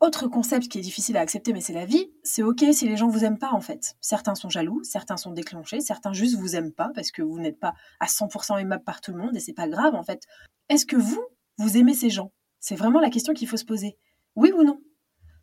Autre 0.00 0.28
concept 0.28 0.68
qui 0.68 0.78
est 0.78 0.82
difficile 0.82 1.16
à 1.16 1.20
accepter, 1.20 1.52
mais 1.52 1.60
c'est 1.60 1.72
la 1.72 1.86
vie, 1.86 2.10
c'est 2.22 2.42
ok 2.42 2.64
si 2.72 2.88
les 2.88 2.96
gens 2.96 3.08
vous 3.08 3.24
aiment 3.24 3.38
pas 3.38 3.52
en 3.52 3.60
fait. 3.60 3.96
Certains 4.00 4.34
sont 4.34 4.50
jaloux, 4.50 4.82
certains 4.82 5.16
sont 5.16 5.32
déclenchés, 5.32 5.80
certains 5.80 6.12
juste 6.12 6.36
vous 6.36 6.56
aiment 6.56 6.72
pas 6.72 6.90
parce 6.94 7.10
que 7.10 7.22
vous 7.22 7.38
n'êtes 7.38 7.60
pas 7.60 7.74
à 8.00 8.06
100% 8.06 8.60
aimable 8.60 8.84
par 8.84 9.00
tout 9.00 9.12
le 9.12 9.18
monde 9.18 9.36
et 9.36 9.40
c'est 9.40 9.52
pas 9.52 9.68
grave 9.68 9.94
en 9.94 10.02
fait. 10.02 10.24
Est-ce 10.68 10.84
que 10.84 10.96
vous, 10.96 11.22
vous 11.58 11.76
aimez 11.76 11.94
ces 11.94 12.10
gens? 12.10 12.32
C'est 12.60 12.76
vraiment 12.76 13.00
la 13.00 13.10
question 13.10 13.34
qu'il 13.34 13.48
faut 13.48 13.56
se 13.56 13.64
poser. 13.64 13.96
Oui 14.36 14.52
ou 14.52 14.62
non? 14.62 14.80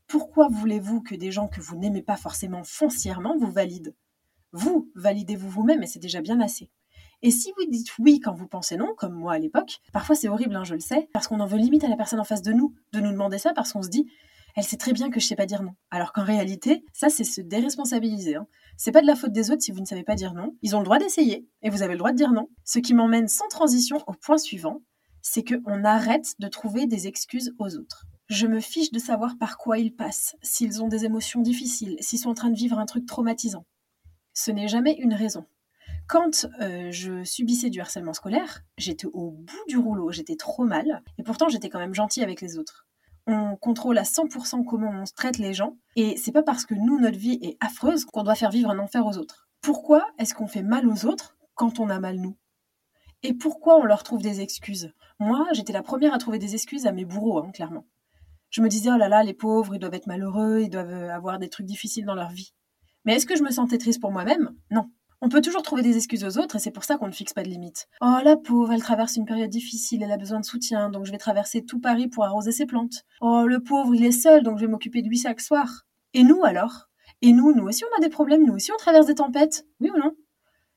Pourquoi 0.08 0.48
voulez-vous 0.50 1.01
que 1.01 1.16
des 1.16 1.32
gens 1.32 1.48
que 1.48 1.62
vous 1.62 1.78
n'aimez 1.78 2.01
pas 2.01 2.18
forcément 2.18 2.63
foncièrement 2.63 3.38
vous 3.38 3.51
valident? 3.51 3.96
Vous, 4.51 4.92
validez-vous 4.96 5.50
vous-même 5.50 5.82
et 5.84 5.88
c'est 5.88 6.00
déjà 6.00 6.22
bien 6.22 6.42
assez. 6.42 6.70
Et 7.24 7.32
si 7.32 7.54
vous 7.58 7.70
dites 7.70 7.98
oui 8.00 8.20
quand 8.20 8.34
vous 8.34 8.48
pensez 8.48 8.78
non, 8.78 8.94
comme 8.98 9.13
moi 9.13 9.34
à 9.34 9.40
l'époque, 9.40 9.80
parfois 9.94 10.16
c'est 10.16 10.28
horrible, 10.28 10.56
hein, 10.56 10.63
je 10.63 10.74
le 10.74 10.80
sais, 10.80 11.08
parce 11.13 11.28
qu'on 11.28 11.40
en 11.40 11.46
veut 11.46 11.58
limite 11.58 11.84
à 11.84 11.88
la 11.88 11.96
personne 11.96 12.20
en 12.20 12.24
face 12.24 12.42
de 12.42 12.51
nous 12.51 12.74
de 12.94 13.00
nous 13.00 13.12
demander 13.12 13.38
ça 13.38 13.54
parce 13.54 13.74
qu'on 13.74 13.84
se 13.84 13.90
dit 13.90 14.08
elle 14.56 14.63
sait 14.63 14.78
très 14.78 14.94
bien 14.94 15.10
que 15.10 15.20
je 15.20 15.25
sais 15.25 15.36
pas 15.36 15.46
dire 15.46 15.63
non. 15.63 15.75
Alors 15.92 16.12
qu'en 16.12 16.24
réalité, 16.24 16.84
ça 16.94 17.10
c'est 17.10 17.24
se 17.24 17.42
déresponsabiliser. 17.42 18.36
Hein. 18.36 18.48
C'est 18.78 18.92
pas 18.92 19.01
de 19.01 19.08
la 19.08 19.16
faute 19.16 19.32
des 19.32 19.51
autres 19.51 19.62
si 19.62 19.72
vous 19.72 19.80
ne 19.80 19.86
savez 19.86 20.04
pas 20.04 20.16
dire 20.16 20.34
non. 20.34 20.56
Ils 20.62 20.75
ont 20.75 20.80
le 20.80 20.86
droit 20.86 20.98
d'essayer 20.98 21.48
et 21.62 21.70
vous 21.70 21.84
avez 21.84 21.94
le 21.94 22.00
droit 22.00 22.12
de 22.12 22.18
dire 22.18 22.32
non. 22.32 22.50
Ce 22.66 22.80
qui 22.80 22.94
m'emmène 22.94 23.28
sans 23.28 23.48
transition 23.48 24.00
au 24.08 24.13
point 24.13 24.38
suivant, 24.38 24.82
c'est 25.22 25.44
qu'on 25.44 25.84
arrête 25.84 26.36
de 26.40 26.48
trouver 26.48 26.88
des 26.88 27.08
excuses 27.08 27.54
aux 27.60 27.78
autres. 27.78 28.06
Je 28.28 28.48
me 28.48 28.60
fiche 28.60 28.92
de 28.92 29.00
savoir 29.00 29.38
par 29.38 29.58
quoi 29.58 29.78
ils 29.78 29.94
passent, 29.94 30.36
s'ils 30.42 30.82
ont 30.82 30.88
des 30.88 31.06
émotions 31.06 31.42
difficiles, 31.42 31.98
s'ils 32.00 32.20
sont 32.20 32.30
en 32.30 32.34
train 32.34 32.50
de 32.50 32.56
vivre 32.56 32.80
un 32.80 32.86
truc 32.86 33.06
traumatisant. 33.06 33.66
Ce 34.34 34.51
n'est 34.51 34.70
jamais 34.70 34.94
une 34.94 35.13
raison. 35.13 35.46
Quand 36.12 36.46
euh, 36.60 36.91
je 36.91 37.24
subissais 37.24 37.70
du 37.70 37.80
harcèlement 37.80 38.12
scolaire, 38.12 38.65
j'étais 38.77 39.08
au 39.13 39.32
bout 39.32 39.65
du 39.70 39.77
rouleau, 39.77 40.12
j'étais 40.12 40.36
trop 40.36 40.65
mal, 40.65 41.03
et 41.18 41.24
pourtant 41.24 41.48
j'étais 41.48 41.70
quand 41.70 41.80
même 41.80 41.94
gentille 41.94 42.22
avec 42.22 42.41
les 42.41 42.58
autres. 42.58 42.86
On 43.27 43.56
contrôle 43.56 43.98
à 43.98 44.03
100% 44.03 44.65
comment 44.65 44.89
on 44.89 45.06
traite 45.15 45.38
les 45.38 45.53
gens, 45.53 45.77
et 45.96 46.18
c'est 46.18 46.34
pas 46.34 46.44
parce 46.44 46.65
que 46.65 46.75
nous, 46.75 47.00
notre 47.00 47.18
vie 47.18 47.39
est 47.41 47.56
affreuse 47.62 48.03
qu'on 48.03 48.24
doit 48.24 48.36
faire 48.36 48.51
vivre 48.51 48.70
un 48.70 48.80
enfer 48.80 49.06
aux 49.06 49.18
autres. 49.18 49.48
Pourquoi 49.62 50.06
est-ce 50.18 50.34
qu'on 50.34 50.48
fait 50.48 50.63
mal 50.63 50.86
aux 50.86 51.06
autres 51.06 51.38
quand 51.56 51.80
on 51.80 51.89
a 51.89 52.01
mal 52.01 52.18
nous? 52.18 52.36
Et 53.24 53.34
pourquoi 53.34 53.77
on 53.77 53.86
leur 53.86 54.03
trouve 54.03 54.22
des 54.22 54.41
excuses? 54.41 54.91
Moi, 55.18 55.48
j'étais 55.53 55.72
la 55.72 55.82
première 55.82 56.13
à 56.13 56.18
trouver 56.18 56.39
des 56.39 56.56
excuses 56.56 56.88
à 56.88 56.91
mes 56.91 57.06
bourreaux, 57.06 57.39
hein, 57.39 57.51
clairement. 57.53 57.88
Je 58.50 58.62
me 58.62 58.68
disais, 58.68 58.89
oh 58.91 58.98
là 58.98 59.08
là, 59.08 59.24
les 59.24 59.34
pauvres, 59.34 59.75
ils 59.75 59.80
doivent 59.80 59.94
être 59.94 60.08
malheureux, 60.08 60.60
ils 60.60 60.70
doivent 60.70 60.91
avoir 60.91 61.39
des 61.39 61.48
trucs 61.48 61.68
difficiles 61.68 62.03
dans 62.03 62.15
leur 62.15 62.32
vie. 62.32 62.53
Mais 63.06 63.15
est-ce 63.15 63.25
que 63.25 63.38
je 63.38 63.44
me 63.44 63.50
sentais 63.50 63.77
triste 63.77 64.01
pour 64.01 64.12
moi-même? 64.12 64.53
Non. 64.72 64.89
On 65.24 65.30
peut 65.30 65.42
toujours 65.42 65.62
trouver 65.62 65.84
des 65.84 65.98
excuses 65.98 66.24
aux 66.24 66.40
autres 66.40 66.56
et 66.56 66.60
c'est 66.60 66.72
pour 66.72 66.84
ça 66.84 66.98
qu'on 66.98 67.06
ne 67.06 67.12
fixe 67.12 67.34
pas 67.34 67.44
de 67.44 67.50
limite. 67.50 67.88
Oh 68.01 68.18
la 68.24 68.38
pauvre, 68.38 68.72
elle 68.72 68.82
traverse 68.82 69.18
une 69.18 69.25
période 69.25 69.51
difficile, 69.51 70.01
elle 70.01 70.12
a 70.12 70.18
besoin 70.18 70.40
de 70.40 70.46
soutien, 70.46 70.90
donc 70.90 71.06
je 71.06 71.12
vais 71.12 71.20
traverser 71.20 71.63
tout 71.63 71.80
Paris 71.80 72.08
pour 72.08 72.24
arroser 72.24 72.51
ses 72.51 72.66
plantes. 72.66 73.06
Oh 73.22 73.46
le 73.46 73.62
pauvre, 73.62 73.94
il 73.94 74.04
est 74.04 74.12
seul, 74.12 74.42
donc 74.42 74.58
je 74.58 74.66
vais 74.66 74.72
m'occuper 74.72 75.04
de 75.04 75.08
lui 75.08 75.20
chaque 75.20 75.40
soir. 75.40 75.86
Et 76.16 76.24
nous 76.24 76.44
alors? 76.44 76.90
Et 77.22 77.34
nous, 77.34 77.54
nous 77.54 77.68
aussi 77.68 77.84
on 77.84 77.98
a 77.98 78.01
des 78.01 78.10
problèmes, 78.10 78.46
nous 78.48 78.56
aussi 78.56 78.72
on 78.72 78.78
traverse 78.78 79.06
des 79.06 79.13
tempêtes, 79.13 79.68
oui 79.80 79.92
ou 79.94 79.98
non? 80.00 80.16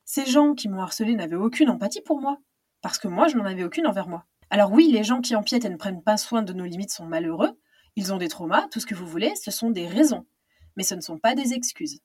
Ces 0.05 0.27
gens 0.27 0.53
qui 0.53 0.69
m'ont 0.69 0.83
harcelé 0.83 1.15
n'avaient 1.15 1.37
aucune 1.37 1.71
empathie 1.71 2.03
pour 2.03 2.21
moi, 2.21 2.37
parce 2.83 2.99
que 2.99 3.09
moi 3.09 3.29
je 3.29 3.39
n'en 3.39 3.47
avais 3.47 3.65
aucune 3.65 3.87
envers 3.87 4.09
moi. 4.09 4.27
Alors 4.51 4.73
oui, 4.73 4.89
les 4.93 5.05
gens 5.05 5.23
qui 5.23 5.35
empiètent 5.35 5.65
et 5.65 5.71
ne 5.71 5.77
prennent 5.77 6.03
pas 6.03 6.19
soin 6.19 6.43
de 6.43 6.53
nos 6.53 6.67
limites 6.67 6.91
sont 6.91 7.07
malheureux, 7.07 7.59
ils 7.97 8.13
ont 8.13 8.19
des 8.19 8.29
traumas, 8.29 8.69
tout 8.69 8.79
ce 8.79 8.87
que 8.87 8.95
vous 8.95 9.07
voulez, 9.07 9.33
ce 9.37 9.51
sont 9.51 9.71
des 9.71 9.87
raisons, 9.87 10.27
mais 10.77 10.83
ce 10.83 10.95
ne 10.95 11.01
sont 11.01 11.19
pas 11.19 11.35
des 11.35 11.55
excuses. 11.55 12.01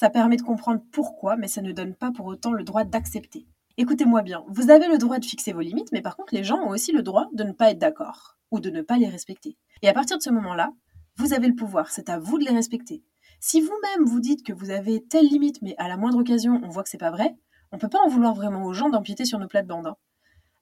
Ça 0.00 0.10
permet 0.10 0.36
de 0.36 0.42
comprendre 0.42 0.80
pourquoi, 0.92 1.34
mais 1.34 1.48
ça 1.48 1.60
ne 1.60 1.72
donne 1.72 1.92
pas 1.92 2.12
pour 2.12 2.26
autant 2.26 2.52
le 2.52 2.62
droit 2.62 2.84
d'accepter. 2.84 3.48
Écoutez-moi 3.78 4.22
bien, 4.22 4.44
vous 4.46 4.70
avez 4.70 4.86
le 4.86 4.96
droit 4.96 5.18
de 5.18 5.24
fixer 5.24 5.52
vos 5.52 5.58
limites, 5.58 5.90
mais 5.90 6.02
par 6.02 6.16
contre, 6.16 6.32
les 6.36 6.44
gens 6.44 6.60
ont 6.60 6.68
aussi 6.68 6.92
le 6.92 7.02
droit 7.02 7.26
de 7.32 7.42
ne 7.42 7.50
pas 7.50 7.72
être 7.72 7.80
d'accord 7.80 8.36
ou 8.52 8.60
de 8.60 8.70
ne 8.70 8.80
pas 8.80 8.96
les 8.96 9.08
respecter. 9.08 9.56
Et 9.82 9.88
à 9.88 9.92
partir 9.92 10.16
de 10.16 10.22
ce 10.22 10.30
moment-là, 10.30 10.72
vous 11.16 11.32
avez 11.32 11.48
le 11.48 11.56
pouvoir, 11.56 11.90
c'est 11.90 12.10
à 12.10 12.20
vous 12.20 12.38
de 12.38 12.44
les 12.44 12.54
respecter. 12.54 13.02
Si 13.40 13.60
vous-même 13.60 14.04
vous 14.06 14.20
dites 14.20 14.46
que 14.46 14.52
vous 14.52 14.70
avez 14.70 15.02
telle 15.02 15.26
limite, 15.26 15.60
mais 15.62 15.74
à 15.78 15.88
la 15.88 15.96
moindre 15.96 16.20
occasion, 16.20 16.60
on 16.62 16.68
voit 16.68 16.84
que 16.84 16.90
c'est 16.90 16.96
pas 16.96 17.10
vrai, 17.10 17.36
on 17.72 17.76
ne 17.76 17.80
peut 17.80 17.88
pas 17.88 17.98
en 17.98 18.08
vouloir 18.08 18.34
vraiment 18.34 18.62
aux 18.66 18.74
gens 18.74 18.90
d'empiéter 18.90 19.24
sur 19.24 19.40
nos 19.40 19.48
plates-bandes. 19.48 19.88
Hein. 19.88 19.96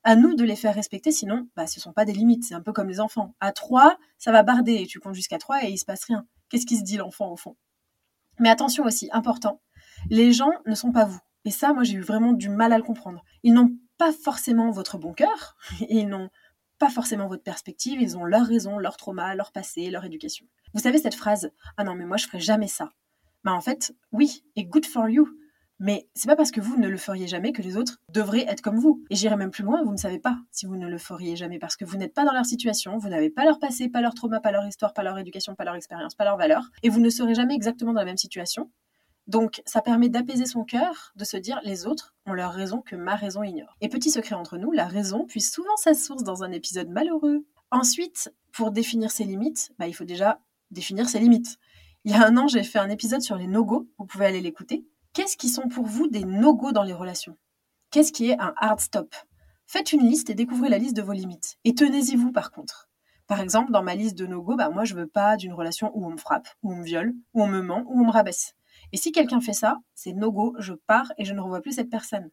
À 0.03 0.17
nous 0.17 0.35
de 0.35 0.45
les 0.45 0.57
faire 0.57 0.75
respecter, 0.75 1.13
sinon, 1.13 1.47
bah, 1.57 1.67
ce 1.67 1.79
ne 1.79 1.83
sont 1.83 1.93
pas 1.93 2.07
des 2.07 2.15
limites, 2.15 2.45
c'est 2.45 2.55
un 2.55 2.63
peu 2.63 2.73
comme 2.73 2.89
les 2.89 3.01
enfants. 3.01 3.35
À 3.41 3.53
3, 3.53 3.99
ça 4.17 4.33
va 4.33 4.43
barder, 4.43 4.77
et 4.77 4.87
tu 4.87 4.99
comptes 4.99 5.15
jusqu'à 5.15 5.37
3 5.37 5.65
et 5.65 5.73
il 5.73 5.77
se 5.77 5.85
passe 5.85 6.05
rien. 6.05 6.27
Qu'est-ce 6.49 6.65
qui 6.65 6.79
se 6.79 6.85
dit 6.85 6.97
l'enfant 6.97 7.31
au 7.31 7.37
fond? 7.37 7.55
Mais 8.39 8.51
attention 8.51 8.85
aussi, 8.85 9.09
important, 9.13 9.61
les 10.11 10.33
gens 10.33 10.53
ne 10.67 10.75
sont 10.75 10.93
pas 10.93 11.05
vous. 11.05 11.21
Et 11.45 11.51
ça, 11.51 11.73
moi, 11.73 11.85
j'ai 11.85 11.95
eu 11.95 12.01
vraiment 12.01 12.33
du 12.33 12.49
mal 12.49 12.73
à 12.73 12.79
le 12.79 12.85
comprendre. 12.85 13.23
Ils 13.43 13.55
n'ont 13.55 13.71
pas 13.99 14.13
forcément 14.13 14.71
votre 14.71 14.99
bon 14.99 15.13
cœur, 15.13 15.57
et 15.81 15.87
ils 16.01 16.09
n'ont 16.09 16.29
pas 16.79 16.91
forcément 16.91 17.29
votre 17.29 17.43
perspective, 17.43 18.01
ils 18.01 18.19
ont 18.19 18.25
leur 18.25 18.47
raison, 18.47 18.79
leur 18.79 18.97
trauma, 18.97 19.35
leur 19.35 19.53
passé, 19.53 19.91
leur 19.91 20.05
éducation. 20.05 20.47
Vous 20.75 20.81
savez 20.81 20.99
cette 20.99 21.15
phrase 21.15 21.51
Ah 21.77 21.85
non, 21.85 21.95
mais 21.95 22.05
moi, 22.05 22.17
je 22.17 22.27
ferai 22.27 22.41
jamais 22.41 22.69
ça. 22.69 22.91
Bah, 23.45 23.53
en 23.53 23.61
fait, 23.61 23.95
oui, 24.13 24.45
et 24.57 24.65
good 24.65 24.85
for 24.85 25.09
you. 25.09 25.29
Mais 25.79 26.09
c'est 26.15 26.29
pas 26.29 26.37
parce 26.37 26.51
que 26.51 26.61
vous 26.61 26.79
ne 26.79 26.89
le 26.89 26.97
feriez 26.97 27.27
jamais 27.27 27.53
que 27.53 27.61
les 27.61 27.77
autres 27.77 27.99
devraient 28.11 28.47
être 28.49 28.63
comme 28.63 28.79
vous. 28.79 29.05
Et 29.11 29.17
j'irai 29.17 29.37
même 29.37 29.51
plus 29.51 29.63
loin, 29.63 29.83
vous 29.85 29.93
ne 29.93 29.99
savez 29.99 30.19
pas 30.19 30.39
si 30.51 30.65
vous 30.65 30.77
ne 30.77 30.89
le 30.89 30.99
feriez 30.99 31.37
jamais 31.37 31.59
parce 31.59 31.77
que 31.77 31.85
vous 31.85 31.99
n'êtes 31.99 32.15
pas 32.15 32.25
dans 32.25 32.33
leur 32.33 32.47
situation, 32.47 32.97
vous 32.97 33.09
n'avez 33.09 33.29
pas 33.29 33.45
leur 33.45 33.59
passé, 33.59 33.89
pas 33.89 34.01
leur 34.01 34.15
trauma, 34.15 34.41
pas 34.41 34.53
leur 34.53 34.67
histoire, 34.67 34.95
pas 34.95 35.03
leur 35.03 35.19
éducation, 35.19 35.55
pas 35.55 35.65
leur 35.65 35.75
expérience, 35.75 36.15
pas 36.15 36.25
leur 36.25 36.39
valeur, 36.39 36.71
et 36.83 36.89
vous 36.89 37.01
ne 37.01 37.11
serez 37.11 37.35
jamais 37.35 37.55
exactement 37.55 37.93
dans 37.93 38.01
la 38.01 38.07
même 38.07 38.17
situation. 38.17 38.71
Donc 39.27 39.61
ça 39.67 39.83
permet 39.83 40.09
d'apaiser 40.09 40.47
son 40.47 40.65
cœur, 40.65 41.13
de 41.17 41.25
se 41.25 41.37
dire 41.37 41.61
les 41.65 41.87
autres 41.87 42.15
ont 42.27 42.33
leur 42.33 42.53
raison 42.53 42.81
que 42.81 42.95
ma 42.95 43.17
raison 43.17 43.43
ignore. 43.43 43.77
Et 43.81 43.89
petit 43.89 44.11
secret 44.11 44.37
entre 44.37 44.57
nous, 44.57 44.71
la 44.71 44.87
raison 44.87 45.27
puise 45.27 45.51
souvent 45.51 45.77
sa 45.77 45.95
source 45.95 46.23
dans 46.23 46.45
un 46.45 46.53
épisode 46.53 46.89
malheureux. 46.89 47.45
Ensuite, 47.73 48.33
pour 48.53 48.71
définir 48.71 49.11
ses 49.11 49.25
limites, 49.25 49.73
bah, 49.79 49.89
il 49.89 49.95
faut 49.95 50.05
déjà 50.05 50.41
définir 50.71 51.09
ses 51.09 51.19
limites. 51.19 51.59
Il 52.05 52.13
y 52.13 52.15
a 52.15 52.25
un 52.25 52.37
an, 52.37 52.47
j'ai 52.47 52.63
fait 52.63 52.79
un 52.79 52.89
épisode 52.89 53.21
sur 53.21 53.37
les 53.37 53.49
no-go, 53.49 53.89
vous 53.99 54.07
pouvez 54.07 54.27
aller 54.27 54.41
l'écouter. 54.41 54.87
Qu'est-ce 55.17 55.39
qui 55.39 55.49
sont 55.49 55.69
pour 55.69 55.87
vous 55.87 56.09
des 56.09 56.25
no-go 56.25 56.73
dans 56.73 56.83
les 56.83 56.93
relations? 56.93 57.39
Qu'est-ce 57.91 58.13
qui 58.13 58.29
est 58.29 58.39
un 58.39 58.53
hard 58.59 58.81
stop? 58.81 59.15
Faites 59.67 59.95
une 59.95 60.07
liste 60.07 60.29
et 60.29 60.35
découvrez 60.35 60.69
la 60.69 60.77
liste 60.77 60.95
de 60.95 61.01
vos 61.01 61.15
limites. 61.15 61.57
Et 61.65 61.75
tenez-y 61.75 62.17
vous 62.17 62.33
par 62.33 62.51
contre. 62.51 62.91
Par 63.27 63.41
exemple, 63.41 63.73
dans 63.73 63.83
ma 63.83 63.95
liste 63.95 64.19
de 64.19 64.27
no-go, 64.27 64.57
bah, 64.57 64.69
moi 64.69 64.85
je 64.85 64.95
veux 64.95 65.07
pas 65.07 65.39
d'une 65.39 65.55
relation 65.55 65.91
où 65.95 66.05
on 66.05 66.11
me 66.11 66.19
frappe, 66.19 66.49
où 66.63 66.71
on 66.71 66.77
me 66.77 66.85
viole, 66.85 67.15
où 67.33 67.43
on 67.43 67.47
me 67.47 67.63
ment, 67.63 67.83
où 67.87 67.99
on 67.99 68.05
me 68.05 68.13
rabaisse. 68.13 68.53
Et 68.93 68.99
si 68.99 69.11
quelqu'un 69.11 69.41
fait 69.41 69.55
ça, 69.55 69.79
c'est 69.95 70.13
no-go, 70.13 70.55
je 70.59 70.75
pars 70.75 71.11
et 71.17 71.25
je 71.25 71.33
ne 71.33 71.41
revois 71.41 71.63
plus 71.63 71.73
cette 71.73 71.89
personne. 71.89 72.29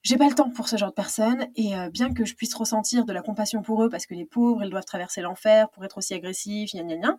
J'ai 0.00 0.16
pas 0.16 0.30
le 0.30 0.34
temps 0.34 0.48
pour 0.48 0.70
ce 0.70 0.78
genre 0.78 0.88
de 0.88 0.94
personnes 0.94 1.46
et 1.56 1.76
euh, 1.76 1.90
bien 1.90 2.14
que 2.14 2.24
je 2.24 2.34
puisse 2.34 2.54
ressentir 2.54 3.04
de 3.04 3.12
la 3.12 3.20
compassion 3.20 3.60
pour 3.60 3.84
eux 3.84 3.90
parce 3.90 4.06
que 4.06 4.14
les 4.14 4.24
pauvres, 4.24 4.64
ils 4.64 4.70
doivent 4.70 4.86
traverser 4.86 5.20
l'enfer 5.20 5.68
pour 5.68 5.84
être 5.84 5.98
aussi 5.98 6.14
agressifs, 6.14 6.70
gna 6.72 6.84
gna 6.84 6.96
gna, 6.96 7.18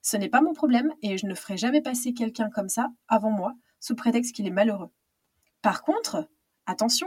ce 0.00 0.16
n'est 0.16 0.30
pas 0.30 0.40
mon 0.40 0.54
problème 0.54 0.94
et 1.02 1.18
je 1.18 1.26
ne 1.26 1.34
ferai 1.34 1.58
jamais 1.58 1.82
passer 1.82 2.14
quelqu'un 2.14 2.48
comme 2.48 2.70
ça 2.70 2.88
avant 3.06 3.30
moi 3.30 3.52
sous 3.84 3.94
prétexte 3.94 4.34
qu'il 4.34 4.46
est 4.46 4.50
malheureux. 4.50 4.88
Par 5.60 5.82
contre, 5.82 6.26
attention, 6.64 7.06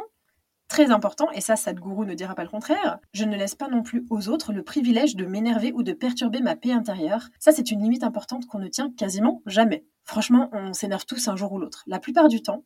très 0.68 0.92
important, 0.92 1.32
et 1.32 1.42
ça 1.42 1.56
Sadhguru 1.56 2.06
ne 2.06 2.14
dira 2.14 2.36
pas 2.36 2.44
le 2.44 2.50
contraire, 2.50 3.00
je 3.14 3.26
ne 3.26 3.36
laisse 3.36 3.56
pas 3.56 3.68
non 3.68 3.82
plus 3.82 4.06
aux 4.12 4.30
autres 4.30 4.54
le 4.54 4.62
privilège 4.62 5.16
de 5.16 5.26
m'énerver 5.26 5.74
ou 5.74 5.82
de 5.82 5.94
perturber 5.94 6.40
ma 6.40 6.56
paix 6.56 6.72
intérieure. 6.72 7.30
Ça 7.40 7.52
c'est 7.52 7.72
une 7.72 7.82
limite 7.82 8.04
importante 8.04 8.46
qu'on 8.46 8.60
ne 8.60 8.68
tient 8.68 8.92
quasiment 8.92 9.42
jamais. 9.48 9.86
Franchement, 10.04 10.50
on 10.54 10.74
s'énerve 10.74 11.06
tous 11.06 11.28
un 11.28 11.36
jour 11.36 11.52
ou 11.52 11.58
l'autre. 11.58 11.84
La 11.88 12.00
plupart 12.00 12.28
du 12.28 12.44
temps, 12.44 12.64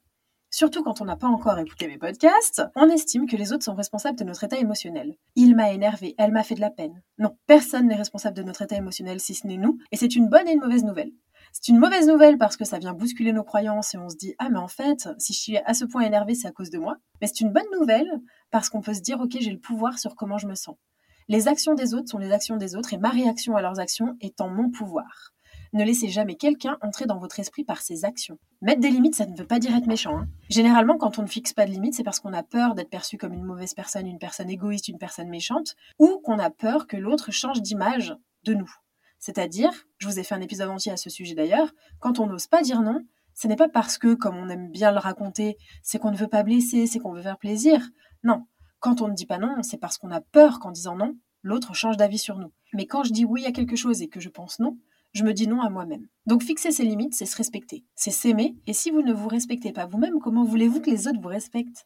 Surtout 0.53 0.83
quand 0.83 0.99
on 0.99 1.05
n'a 1.05 1.15
pas 1.15 1.27
encore 1.27 1.57
écouté 1.59 1.87
mes 1.87 1.97
podcasts, 1.97 2.61
on 2.75 2.89
estime 2.89 3.25
que 3.25 3.37
les 3.37 3.53
autres 3.53 3.63
sont 3.63 3.73
responsables 3.73 4.19
de 4.19 4.25
notre 4.25 4.43
état 4.43 4.57
émotionnel. 4.57 5.15
Il 5.37 5.55
m'a 5.55 5.71
énervé, 5.71 6.13
elle 6.17 6.33
m'a 6.33 6.43
fait 6.43 6.55
de 6.55 6.59
la 6.59 6.69
peine. 6.69 7.01
Non, 7.19 7.37
personne 7.47 7.87
n'est 7.87 7.95
responsable 7.95 8.35
de 8.35 8.43
notre 8.43 8.61
état 8.61 8.75
émotionnel 8.75 9.21
si 9.21 9.33
ce 9.33 9.47
n'est 9.47 9.55
nous, 9.55 9.77
et 9.93 9.95
c'est 9.95 10.13
une 10.13 10.27
bonne 10.27 10.49
et 10.49 10.51
une 10.51 10.59
mauvaise 10.59 10.83
nouvelle. 10.83 11.13
C'est 11.51 11.67
une 11.67 11.79
mauvaise 11.79 12.07
nouvelle 12.07 12.37
parce 12.37 12.57
que 12.57 12.65
ça 12.65 12.79
vient 12.79 12.93
bousculer 12.93 13.33
nos 13.33 13.43
croyances 13.43 13.93
et 13.93 13.97
on 13.97 14.09
se 14.09 14.15
dit 14.15 14.35
ah 14.39 14.49
mais 14.49 14.59
en 14.59 14.67
fait 14.67 15.09
si 15.17 15.33
je 15.33 15.39
suis 15.39 15.57
à 15.57 15.73
ce 15.73 15.85
point 15.85 16.01
énervé 16.01 16.33
c'est 16.33 16.47
à 16.47 16.51
cause 16.51 16.69
de 16.69 16.79
moi. 16.79 16.97
Mais 17.19 17.27
c'est 17.27 17.41
une 17.41 17.51
bonne 17.51 17.69
nouvelle 17.77 18.09
parce 18.51 18.69
qu'on 18.69 18.81
peut 18.81 18.93
se 18.93 19.01
dire 19.01 19.19
ok 19.19 19.37
j'ai 19.39 19.51
le 19.51 19.59
pouvoir 19.59 19.99
sur 19.99 20.15
comment 20.15 20.37
je 20.37 20.47
me 20.47 20.55
sens. 20.55 20.75
Les 21.27 21.47
actions 21.47 21.75
des 21.75 21.93
autres 21.93 22.09
sont 22.09 22.17
les 22.17 22.31
actions 22.31 22.57
des 22.57 22.75
autres 22.75 22.93
et 22.93 22.97
ma 22.97 23.09
réaction 23.09 23.55
à 23.55 23.61
leurs 23.61 23.79
actions 23.79 24.15
est 24.21 24.41
en 24.41 24.49
mon 24.49 24.69
pouvoir. 24.69 25.33
Ne 25.73 25.85
laissez 25.85 26.09
jamais 26.09 26.35
quelqu'un 26.35 26.77
entrer 26.81 27.05
dans 27.05 27.17
votre 27.17 27.39
esprit 27.39 27.63
par 27.63 27.81
ses 27.81 28.03
actions. 28.03 28.37
Mettre 28.61 28.81
des 28.81 28.89
limites, 28.89 29.15
ça 29.15 29.25
ne 29.25 29.37
veut 29.37 29.47
pas 29.47 29.59
dire 29.59 29.73
être 29.73 29.87
méchant. 29.87 30.17
Hein. 30.17 30.27
Généralement, 30.49 30.97
quand 30.97 31.17
on 31.17 31.21
ne 31.21 31.27
fixe 31.27 31.53
pas 31.53 31.65
de 31.65 31.71
limites, 31.71 31.93
c'est 31.93 32.03
parce 32.03 32.19
qu'on 32.19 32.33
a 32.33 32.43
peur 32.43 32.75
d'être 32.75 32.89
perçu 32.89 33.17
comme 33.17 33.31
une 33.31 33.45
mauvaise 33.45 33.73
personne, 33.73 34.05
une 34.05 34.19
personne 34.19 34.49
égoïste, 34.49 34.89
une 34.89 34.97
personne 34.97 35.29
méchante, 35.29 35.75
ou 35.97 36.19
qu'on 36.25 36.39
a 36.39 36.49
peur 36.49 36.87
que 36.87 36.97
l'autre 36.97 37.31
change 37.31 37.61
d'image 37.61 38.13
de 38.43 38.53
nous. 38.53 38.69
C'est-à-dire, 39.21 39.71
je 39.99 40.07
vous 40.07 40.19
ai 40.19 40.23
fait 40.23 40.35
un 40.35 40.41
épisode 40.41 40.69
entier 40.69 40.91
à 40.91 40.97
ce 40.97 41.09
sujet 41.09 41.35
d'ailleurs, 41.35 41.71
quand 41.99 42.19
on 42.19 42.25
n'ose 42.25 42.47
pas 42.47 42.63
dire 42.63 42.81
non, 42.81 43.05
ce 43.35 43.47
n'est 43.47 43.55
pas 43.55 43.69
parce 43.69 43.99
que, 43.99 44.15
comme 44.15 44.35
on 44.35 44.49
aime 44.49 44.71
bien 44.71 44.91
le 44.91 44.97
raconter, 44.97 45.57
c'est 45.83 45.99
qu'on 45.99 46.11
ne 46.11 46.17
veut 46.17 46.27
pas 46.27 46.43
blesser, 46.43 46.87
c'est 46.87 46.97
qu'on 46.97 47.13
veut 47.13 47.21
faire 47.21 47.37
plaisir. 47.37 47.87
Non, 48.23 48.47
quand 48.79 49.01
on 49.01 49.07
ne 49.07 49.13
dit 49.13 49.27
pas 49.27 49.37
non, 49.37 49.61
c'est 49.61 49.77
parce 49.77 49.99
qu'on 49.99 50.11
a 50.11 50.21
peur 50.21 50.59
qu'en 50.59 50.71
disant 50.71 50.95
non, 50.95 51.15
l'autre 51.43 51.75
change 51.75 51.97
d'avis 51.97 52.17
sur 52.17 52.39
nous. 52.39 52.51
Mais 52.73 52.87
quand 52.87 53.03
je 53.03 53.13
dis 53.13 53.23
oui 53.23 53.45
à 53.45 53.51
quelque 53.51 53.75
chose 53.75 54.01
et 54.01 54.07
que 54.07 54.19
je 54.19 54.29
pense 54.29 54.59
non, 54.59 54.77
je 55.13 55.23
me 55.23 55.33
dis 55.33 55.47
non 55.47 55.61
à 55.61 55.69
moi-même. 55.69 56.07
Donc 56.25 56.41
fixer 56.41 56.71
ses 56.71 56.83
limites, 56.83 57.13
c'est 57.13 57.27
se 57.27 57.37
respecter, 57.37 57.85
c'est 57.93 58.09
s'aimer, 58.09 58.55
et 58.65 58.73
si 58.73 58.89
vous 58.89 59.03
ne 59.03 59.13
vous 59.13 59.27
respectez 59.27 59.71
pas 59.71 59.85
vous-même, 59.85 60.19
comment 60.19 60.43
voulez-vous 60.43 60.81
que 60.81 60.89
les 60.89 61.07
autres 61.07 61.21
vous 61.21 61.29
respectent? 61.29 61.85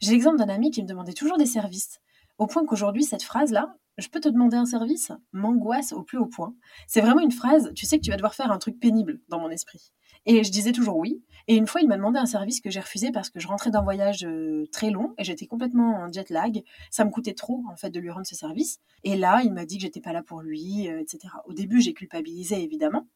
J'ai 0.00 0.12
l'exemple 0.12 0.38
d'un 0.38 0.48
ami 0.48 0.70
qui 0.70 0.82
me 0.82 0.88
demandait 0.88 1.12
toujours 1.12 1.36
des 1.36 1.44
services, 1.44 2.00
au 2.38 2.46
point 2.46 2.64
qu'aujourd'hui, 2.64 3.04
cette 3.04 3.22
phrase-là, 3.22 3.76
je 4.00 4.08
peux 4.08 4.20
te 4.20 4.28
demander 4.28 4.56
un 4.56 4.66
service? 4.66 5.12
M'angoisse 5.32 5.92
au 5.92 6.02
plus 6.02 6.18
haut 6.18 6.26
point. 6.26 6.54
C'est 6.86 7.00
vraiment 7.00 7.20
une 7.20 7.30
phrase, 7.30 7.72
tu 7.74 7.86
sais 7.86 7.98
que 7.98 8.04
tu 8.04 8.10
vas 8.10 8.16
devoir 8.16 8.34
faire 8.34 8.50
un 8.50 8.58
truc 8.58 8.80
pénible 8.80 9.20
dans 9.28 9.38
mon 9.38 9.50
esprit. 9.50 9.92
Et 10.26 10.44
je 10.44 10.50
disais 10.50 10.72
toujours 10.72 10.96
oui. 10.96 11.22
Et 11.48 11.56
une 11.56 11.66
fois, 11.66 11.80
il 11.80 11.88
m'a 11.88 11.96
demandé 11.96 12.18
un 12.18 12.26
service 12.26 12.60
que 12.60 12.70
j'ai 12.70 12.80
refusé 12.80 13.10
parce 13.10 13.30
que 13.30 13.40
je 13.40 13.48
rentrais 13.48 13.70
d'un 13.70 13.82
voyage 13.82 14.24
euh, 14.24 14.66
très 14.72 14.90
long 14.90 15.14
et 15.18 15.24
j'étais 15.24 15.46
complètement 15.46 15.96
en 15.96 16.12
jet 16.12 16.28
lag. 16.30 16.62
Ça 16.90 17.04
me 17.04 17.10
coûtait 17.10 17.34
trop, 17.34 17.62
en 17.70 17.76
fait, 17.76 17.90
de 17.90 18.00
lui 18.00 18.10
rendre 18.10 18.26
ce 18.26 18.34
service. 18.34 18.78
Et 19.04 19.16
là, 19.16 19.40
il 19.44 19.52
m'a 19.52 19.64
dit 19.64 19.76
que 19.76 19.82
j'étais 19.82 20.00
pas 20.00 20.12
là 20.12 20.22
pour 20.22 20.42
lui, 20.42 20.88
euh, 20.88 21.00
etc. 21.00 21.34
Au 21.46 21.54
début, 21.54 21.80
j'ai 21.80 21.94
culpabilisé, 21.94 22.62
évidemment. 22.62 23.06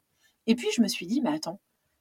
Et 0.46 0.54
puis, 0.54 0.68
je 0.74 0.82
me 0.82 0.88
suis 0.88 1.06
dit, 1.06 1.20
mais 1.20 1.34
attends, 1.34 1.60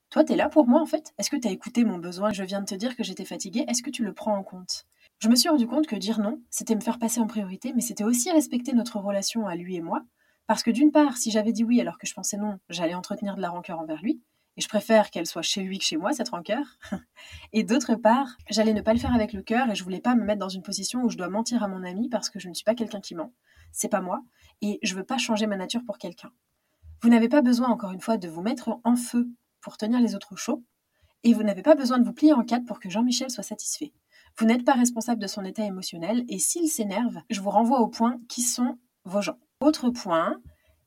toi, 0.09 0.23
tu 0.23 0.33
es 0.33 0.35
là 0.35 0.47
pour 0.47 0.67
moi, 0.67 0.81
en 0.81 0.85
fait? 0.85 1.13
Est-ce 1.17 1.29
que 1.29 1.37
tu 1.37 1.47
as 1.47 1.51
écouté 1.51 1.83
mon 1.83 1.97
besoin? 1.97 2.31
Je 2.31 2.43
viens 2.43 2.61
de 2.61 2.65
te 2.65 2.75
dire 2.75 2.95
que 2.95 3.03
j'étais 3.03 3.25
fatiguée. 3.25 3.65
Est-ce 3.67 3.83
que 3.83 3.89
tu 3.89 4.03
le 4.03 4.13
prends 4.13 4.37
en 4.37 4.43
compte? 4.43 4.85
Je 5.23 5.29
me 5.29 5.35
suis 5.35 5.47
rendu 5.47 5.67
compte 5.67 5.87
que 5.87 5.95
dire 5.95 6.19
non, 6.19 6.41
c'était 6.49 6.75
me 6.75 6.81
faire 6.81 6.99
passer 6.99 7.21
en 7.21 7.27
priorité, 7.27 7.71
mais 7.73 7.79
c'était 7.79 8.03
aussi 8.03 8.29
respecter 8.29 8.73
notre 8.73 8.99
relation 8.99 9.47
à 9.47 9.55
lui 9.55 9.77
et 9.77 9.81
moi. 9.81 10.03
Parce 10.47 10.63
que 10.63 10.69
d'une 10.69 10.91
part, 10.91 11.15
si 11.15 11.31
j'avais 11.31 11.53
dit 11.53 11.63
oui 11.63 11.79
alors 11.79 11.97
que 11.97 12.05
je 12.05 12.13
pensais 12.13 12.35
non, 12.35 12.59
j'allais 12.67 12.93
entretenir 12.93 13.37
de 13.37 13.41
la 13.41 13.49
rancœur 13.49 13.79
envers 13.79 14.01
lui. 14.01 14.21
Et 14.57 14.61
je 14.61 14.67
préfère 14.67 15.11
qu'elle 15.11 15.25
soit 15.25 15.41
chez 15.41 15.61
lui 15.61 15.79
que 15.79 15.85
chez 15.85 15.95
moi, 15.95 16.11
cette 16.11 16.27
rancœur. 16.27 16.77
et 17.53 17.63
d'autre 17.63 17.95
part, 17.95 18.35
j'allais 18.49 18.73
ne 18.73 18.81
pas 18.81 18.91
le 18.91 18.99
faire 18.99 19.15
avec 19.15 19.31
le 19.31 19.41
cœur 19.41 19.71
et 19.71 19.75
je 19.75 19.83
voulais 19.85 20.01
pas 20.01 20.13
me 20.13 20.25
mettre 20.25 20.41
dans 20.41 20.49
une 20.49 20.61
position 20.61 21.03
où 21.03 21.09
je 21.09 21.15
dois 21.15 21.29
mentir 21.29 21.63
à 21.63 21.69
mon 21.69 21.85
ami 21.85 22.09
parce 22.09 22.29
que 22.29 22.37
je 22.37 22.49
ne 22.49 22.53
suis 22.53 22.65
pas 22.65 22.75
quelqu'un 22.75 22.99
qui 22.99 23.15
ment. 23.15 23.31
C'est 23.71 23.87
pas 23.87 24.01
moi. 24.01 24.21
Et 24.61 24.79
je 24.83 24.93
veux 24.93 25.05
pas 25.05 25.17
changer 25.17 25.47
ma 25.47 25.55
nature 25.55 25.85
pour 25.85 25.99
quelqu'un. 25.99 26.33
Vous 27.01 27.07
n'avez 27.07 27.29
pas 27.29 27.41
besoin, 27.41 27.69
encore 27.69 27.91
une 27.91 28.01
fois, 28.01 28.17
de 28.17 28.27
vous 28.27 28.41
mettre 28.41 28.81
en 28.83 28.97
feu 28.97 29.29
pour 29.61 29.77
tenir 29.77 30.01
les 30.01 30.15
autres 30.15 30.35
chauds. 30.35 30.65
Et 31.23 31.33
vous 31.33 31.43
n'avez 31.43 31.61
pas 31.61 31.75
besoin 31.75 31.97
de 31.97 32.03
vous 32.03 32.11
plier 32.11 32.33
en 32.33 32.43
quatre 32.43 32.65
pour 32.65 32.81
que 32.81 32.89
Jean-Michel 32.89 33.31
soit 33.31 33.43
satisfait. 33.43 33.93
Vous 34.37 34.45
n'êtes 34.45 34.65
pas 34.65 34.73
responsable 34.73 35.21
de 35.21 35.27
son 35.27 35.45
état 35.45 35.63
émotionnel 35.63 36.25
et 36.27 36.39
s'il 36.39 36.67
s'énerve, 36.67 37.19
je 37.29 37.39
vous 37.39 37.51
renvoie 37.51 37.81
au 37.81 37.87
point 37.87 38.19
qui 38.29 38.41
sont 38.41 38.79
vos 39.05 39.21
gens. 39.21 39.37
Autre 39.59 39.89
point, 39.89 40.37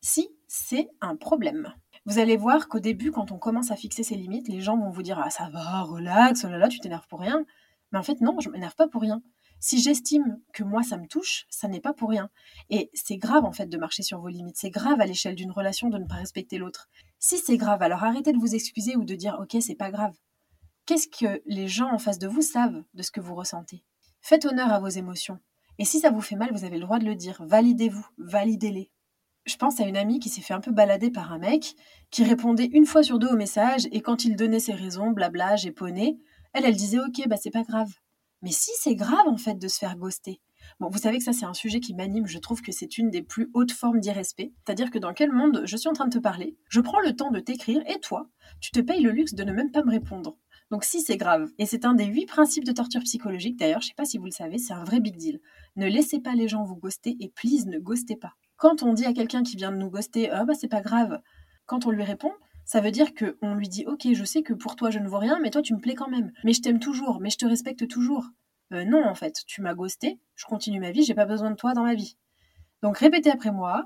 si 0.01 0.29
c'est 0.49 0.89
un 1.01 1.17
problème. 1.17 1.73
Vous 2.07 2.19
allez 2.19 2.37
voir 2.37 2.69
qu'au 2.69 2.81
début, 2.81 3.11
quand 3.11 3.33
on 3.33 3.39
commence 3.39 3.71
à 3.71 3.77
fixer 3.77 4.03
ses 4.03 4.17
limites, 4.17 4.49
les 4.49 4.61
gens 4.61 4.77
vont 4.77 4.91
vous 4.91 5.03
dire 5.03 5.19
Ah, 5.19 5.31
ça 5.31 5.49
va, 5.51 5.83
relax, 5.83 6.45
oh 6.45 6.49
là 6.49 6.59
là, 6.59 6.69
tu 6.69 6.81
t'énerves 6.81 7.07
pour 7.09 7.21
rien. 7.21 7.45
Mais 7.93 7.99
en 7.99 8.03
fait, 8.03 8.21
non, 8.21 8.39
je 8.41 8.49
m'énerve 8.51 8.75
pas 8.75 8.89
pour 8.89 9.03
rien. 9.03 9.23
Si 9.59 9.81
j'estime 9.81 10.39
que 10.53 10.63
moi 10.63 10.83
ça 10.83 10.99
me 10.99 11.07
touche, 11.07 11.47
ça 11.49 11.69
n'est 11.69 11.81
pas 11.81 11.95
pour 11.95 12.11
rien. 12.11 12.31
Et 12.69 12.91
c'est 12.95 13.17
grave 13.17 13.45
en 13.45 13.53
fait 13.53 13.67
de 13.67 13.79
marcher 13.79 14.03
sur 14.03 14.21
vos 14.21 14.29
limites. 14.29 14.57
C'est 14.59 14.71
grave 14.71 15.01
à 15.01 15.07
l'échelle 15.07 15.35
d'une 15.35 15.51
relation 15.51 15.89
de 15.89 15.99
ne 15.99 16.05
pas 16.05 16.17
respecter 16.17 16.59
l'autre. 16.59 16.89
Si 17.19 17.39
c'est 17.39 17.57
grave, 17.57 17.83
alors 17.83 18.05
arrêtez 18.05 18.33
de 18.33 18.39
vous 18.39 18.55
excuser 18.55 18.97
ou 18.97 19.05
de 19.05 19.15
dire 19.15 19.39
ok, 19.41 19.57
c'est 19.61 19.75
pas 19.75 19.91
grave. 19.91 20.15
Qu'est-ce 20.87 21.09
que 21.09 21.43
les 21.47 21.67
gens 21.67 21.93
en 21.93 21.99
face 21.99 22.21
de 22.21 22.29
vous 22.29 22.43
savent 22.43 22.85
de 22.95 23.03
ce 23.03 23.11
que 23.11 23.21
vous 23.21 23.35
ressentez? 23.35 23.83
Faites 24.21 24.45
honneur 24.45 24.73
à 24.73 24.79
vos 24.79 24.87
émotions. 24.87 25.41
Et 25.79 25.85
si 25.85 25.99
ça 25.99 26.11
vous 26.11 26.21
fait 26.21 26.37
mal, 26.37 26.53
vous 26.53 26.65
avez 26.65 26.77
le 26.77 26.85
droit 26.85 27.01
de 27.01 27.05
le 27.05 27.17
dire. 27.17 27.43
Validez-vous, 27.45 28.07
validez-les. 28.19 28.93
Je 29.47 29.57
pense 29.57 29.81
à 29.81 29.85
une 29.85 29.97
amie 29.97 30.21
qui 30.21 30.29
s'est 30.29 30.43
fait 30.43 30.55
un 30.55 30.61
peu 30.61 30.71
balader 30.71 31.11
par 31.11 31.33
un 31.33 31.39
mec, 31.39 31.75
qui 32.13 32.23
répondait 32.23 32.71
une 32.73 32.87
fois 32.87 33.03
sur 33.03 33.19
deux 33.19 33.27
au 33.27 33.37
message, 33.37 33.89
et 33.91 34.01
quand 34.01 34.25
il 34.25 34.37
donnait 34.37 34.61
ses 34.61 34.75
raisons, 34.75 35.11
blabla, 35.11 35.57
j'ai 35.57 35.73
poney, 35.73 36.19
elle, 36.53 36.65
elle 36.65 36.77
disait 36.77 37.01
ok, 37.01 37.27
bah 37.27 37.37
c'est 37.37 37.51
pas 37.51 37.65
grave. 37.65 37.93
Mais 38.43 38.53
si 38.53 38.71
c'est 38.79 38.95
grave 38.95 39.27
en 39.27 39.37
fait 39.37 39.59
de 39.59 39.67
se 39.67 39.79
faire 39.79 39.97
ghoster. 39.97 40.41
Bon, 40.79 40.89
vous 40.89 40.99
savez 40.99 41.19
que 41.19 41.25
ça 41.25 41.33
c'est 41.33 41.47
un 41.47 41.55
sujet 41.55 41.81
qui 41.81 41.95
m'anime, 41.95 42.29
je 42.29 42.39
trouve 42.39 42.63
que 42.63 42.71
c'est 42.71 42.97
une 42.97 43.11
des 43.11 43.23
plus 43.23 43.51
hautes 43.55 43.73
formes 43.73 43.99
d'irrespect. 43.99 44.53
C'est-à-dire 44.65 44.93
que 44.93 44.99
dans 44.99 45.13
quel 45.13 45.33
monde 45.33 45.63
je 45.65 45.77
suis 45.77 45.89
en 45.89 45.95
train 45.95 46.07
de 46.07 46.17
te 46.17 46.23
parler, 46.23 46.57
je 46.69 46.81
prends 46.81 47.01
le 47.01 47.17
temps 47.17 47.33
de 47.33 47.41
t'écrire, 47.41 47.83
et 47.89 47.99
toi, 47.99 48.29
tu 48.61 48.71
te 48.71 48.81
payes 48.81 49.03
le 49.03 49.11
luxe 49.11 49.35
de 49.35 49.43
ne 49.43 49.53
même 49.53 49.73
pas 49.73 49.83
me 49.83 49.91
répondre. 49.91 50.37
Donc 50.71 50.85
si 50.85 51.01
c'est 51.01 51.17
grave, 51.17 51.49
et 51.59 51.67
c'est 51.67 51.85
un 51.85 51.95
des 51.95 52.07
huit 52.07 52.27
principes 52.27 52.65
de 52.65 52.73
torture 52.73 53.03
psychologique, 53.03 53.57
d'ailleurs, 53.57 53.81
je 53.81 53.89
sais 53.89 53.95
pas 53.95 54.05
si 54.05 54.19
vous 54.19 54.25
le 54.25 54.33
savez, 54.33 54.59
c'est 54.59 54.73
un 54.73 54.83
vrai 54.83 54.99
big 54.99 55.17
deal. 55.17 55.41
Ne 55.77 55.87
laissez 55.87 56.19
pas 56.19 56.35
les 56.35 56.49
gens 56.49 56.65
vous 56.65 56.77
ghoster 56.77 57.17
et 57.21 57.29
please 57.29 57.67
ne 57.67 57.79
ghostez 57.79 58.17
pas. 58.17 58.33
Quand 58.57 58.83
on 58.83 58.93
dit 58.93 59.05
à 59.05 59.13
quelqu'un 59.13 59.43
qui 59.43 59.57
vient 59.57 59.71
de 59.71 59.77
nous 59.77 59.91
ghoster, 59.91 60.31
ah 60.31 60.45
bah 60.45 60.55
c'est 60.55 60.69
pas 60.69 60.81
grave, 60.81 61.21
quand 61.67 61.87
on 61.87 61.91
lui 61.91 62.03
répond, 62.03 62.33
ça 62.65 62.81
veut 62.81 62.91
dire 62.91 63.13
qu'on 63.15 63.55
lui 63.55 63.69
dit, 63.69 63.85
ok, 63.87 64.09
je 64.13 64.25
sais 64.25 64.43
que 64.43 64.55
pour 64.55 64.75
toi 64.75 64.91
je 64.91 64.99
ne 64.99 65.09
vaux 65.09 65.19
rien, 65.19 65.39
mais 65.41 65.51
toi 65.51 65.63
tu 65.63 65.75
me 65.75 65.81
plais 65.81 65.95
quand 65.95 66.09
même. 66.09 66.33
Mais 66.45 66.53
je 66.53 66.63
t'aime 66.63 66.81
toujours, 66.81 67.21
mais 67.21 67.31
je 67.31 67.39
te 67.39 67.47
respecte 67.47 67.87
toujours. 67.87 68.27
Euh, 68.73 68.85
non, 68.85 69.05
en 69.05 69.15
fait, 69.15 69.45
tu 69.47 69.63
m'as 69.63 69.75
ghosté, 69.75 70.19
je 70.35 70.47
continue 70.47 70.81
ma 70.81 70.91
vie, 70.91 71.05
j'ai 71.05 71.15
pas 71.15 71.27
besoin 71.27 71.51
de 71.51 71.57
toi 71.57 71.75
dans 71.75 71.85
ma 71.85 71.95
vie. 71.95 72.17
Donc 72.83 72.99
répétez 72.99 73.31
après 73.31 73.53
moi. 73.53 73.85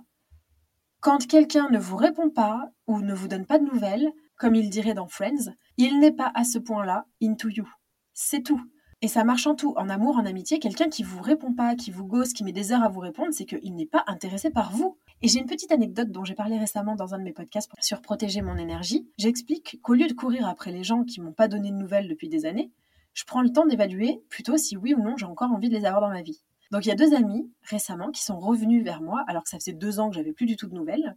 Quand 1.01 1.27
quelqu'un 1.27 1.69
ne 1.71 1.79
vous 1.79 1.97
répond 1.97 2.31
pas 2.31 2.71
ou 2.87 3.01
ne 3.01 3.15
vous 3.15 3.29
donne 3.29 3.47
pas 3.47 3.59
de 3.59 3.65
nouvelles, 3.65 4.11
comme 4.37 4.55
il 4.55 4.71
dirait 4.71 4.95
dans 4.95 5.09
Friends, 5.09 5.55
il 5.81 5.99
n'est 5.99 6.13
pas 6.13 6.31
à 6.35 6.45
ce 6.45 6.59
point-là 6.59 7.07
into 7.23 7.49
you. 7.49 7.67
C'est 8.13 8.43
tout. 8.43 8.61
Et 9.01 9.09
ça 9.09 9.25
marche 9.25 9.47
en 9.47 9.55
tout, 9.55 9.73
en 9.79 9.89
amour, 9.89 10.17
en 10.17 10.27
amitié. 10.27 10.59
Quelqu'un 10.59 10.91
qui 10.91 11.03
vous 11.03 11.23
répond 11.23 11.55
pas, 11.55 11.75
qui 11.75 11.91
vous 11.91 12.05
gosse, 12.05 12.35
qui 12.35 12.45
met 12.45 12.53
des 12.53 12.71
heures 12.73 12.83
à 12.83 12.91
vous 12.91 13.01
répondre, 13.01 13.33
c'est 13.33 13.47
qu'il 13.47 13.75
n'est 13.75 13.87
pas 13.87 14.05
intéressé 14.07 14.51
par 14.51 14.73
vous. 14.73 14.99
Et 15.23 15.29
j'ai 15.29 15.39
une 15.39 15.47
petite 15.47 15.73
anecdote 15.73 16.11
dont 16.11 16.23
j'ai 16.23 16.35
parlé 16.35 16.59
récemment 16.59 16.97
dans 16.97 17.15
un 17.15 17.19
de 17.19 17.23
mes 17.23 17.33
podcasts 17.33 17.71
sur 17.81 18.03
protéger 18.03 18.43
mon 18.43 18.59
énergie. 18.59 19.09
J'explique 19.17 19.81
qu'au 19.81 19.95
lieu 19.95 20.07
de 20.07 20.13
courir 20.13 20.47
après 20.47 20.71
les 20.71 20.85
gens 20.85 21.03
qui 21.05 21.23
m'ont 21.23 21.33
pas 21.33 21.49
donné 21.49 21.71
de 21.71 21.77
nouvelles 21.77 22.09
depuis 22.09 22.29
des 22.29 22.45
années, 22.45 22.71
je 23.15 23.25
prends 23.25 23.41
le 23.41 23.51
temps 23.51 23.65
d'évaluer 23.65 24.23
plutôt 24.29 24.59
si 24.59 24.77
oui 24.77 24.93
ou 24.93 25.03
non 25.03 25.17
j'ai 25.17 25.27
encore 25.27 25.51
envie 25.51 25.71
de 25.71 25.77
les 25.77 25.87
avoir 25.87 26.03
dans 26.03 26.11
ma 26.11 26.21
vie. 26.21 26.43
Donc 26.71 26.85
il 26.85 26.91
y 26.91 26.93
a 26.93 26.97
deux 26.97 27.15
amis 27.15 27.51
récemment 27.63 28.11
qui 28.11 28.23
sont 28.23 28.39
revenus 28.39 28.85
vers 28.85 29.01
moi 29.01 29.25
alors 29.29 29.45
que 29.45 29.49
ça 29.49 29.59
faisait 29.59 29.73
deux 29.73 29.99
ans 29.99 30.11
que 30.11 30.17
j'avais 30.17 30.33
plus 30.33 30.47
du 30.47 30.57
tout 30.57 30.69
de 30.69 30.75
nouvelles 30.75 31.17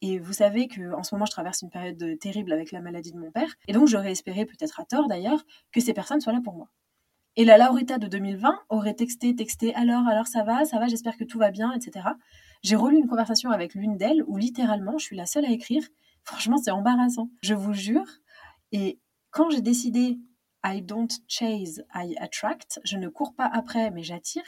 et 0.00 0.18
vous 0.18 0.32
savez 0.32 0.68
qu'en 0.68 1.02
ce 1.02 1.14
moment, 1.14 1.26
je 1.26 1.32
traverse 1.32 1.62
une 1.62 1.70
période 1.70 2.18
terrible 2.20 2.52
avec 2.52 2.70
la 2.70 2.80
maladie 2.80 3.12
de 3.12 3.18
mon 3.18 3.30
père. 3.30 3.52
Et 3.66 3.72
donc, 3.72 3.88
j'aurais 3.88 4.12
espéré, 4.12 4.44
peut-être 4.46 4.80
à 4.80 4.84
tort 4.84 5.08
d'ailleurs, 5.08 5.44
que 5.72 5.80
ces 5.80 5.92
personnes 5.92 6.20
soient 6.20 6.32
là 6.32 6.40
pour 6.42 6.54
moi. 6.54 6.68
Et 7.36 7.44
la 7.44 7.58
Laurita 7.58 7.98
de 7.98 8.06
2020 8.06 8.60
aurait 8.68 8.94
texté, 8.94 9.34
texté, 9.34 9.74
alors, 9.74 10.06
alors 10.08 10.26
ça 10.26 10.42
va, 10.42 10.64
ça 10.64 10.78
va, 10.78 10.88
j'espère 10.88 11.16
que 11.16 11.24
tout 11.24 11.38
va 11.38 11.50
bien, 11.50 11.72
etc. 11.72 12.08
J'ai 12.62 12.76
relu 12.76 12.96
une 12.96 13.06
conversation 13.06 13.50
avec 13.50 13.74
l'une 13.74 13.96
d'elles 13.96 14.24
où 14.26 14.36
littéralement, 14.36 14.98
je 14.98 15.04
suis 15.04 15.16
la 15.16 15.26
seule 15.26 15.44
à 15.44 15.50
écrire. 15.50 15.82
Franchement, 16.24 16.58
c'est 16.58 16.72
embarrassant. 16.72 17.30
Je 17.42 17.54
vous 17.54 17.74
jure. 17.74 18.06
Et 18.72 18.98
quand 19.30 19.50
j'ai 19.50 19.60
décidé 19.60 20.18
I 20.64 20.82
don't 20.82 21.08
chase, 21.28 21.84
I 21.94 22.16
attract, 22.18 22.80
je 22.84 22.96
ne 22.96 23.08
cours 23.08 23.34
pas 23.34 23.46
après, 23.46 23.90
mais 23.90 24.02
j'attire, 24.02 24.44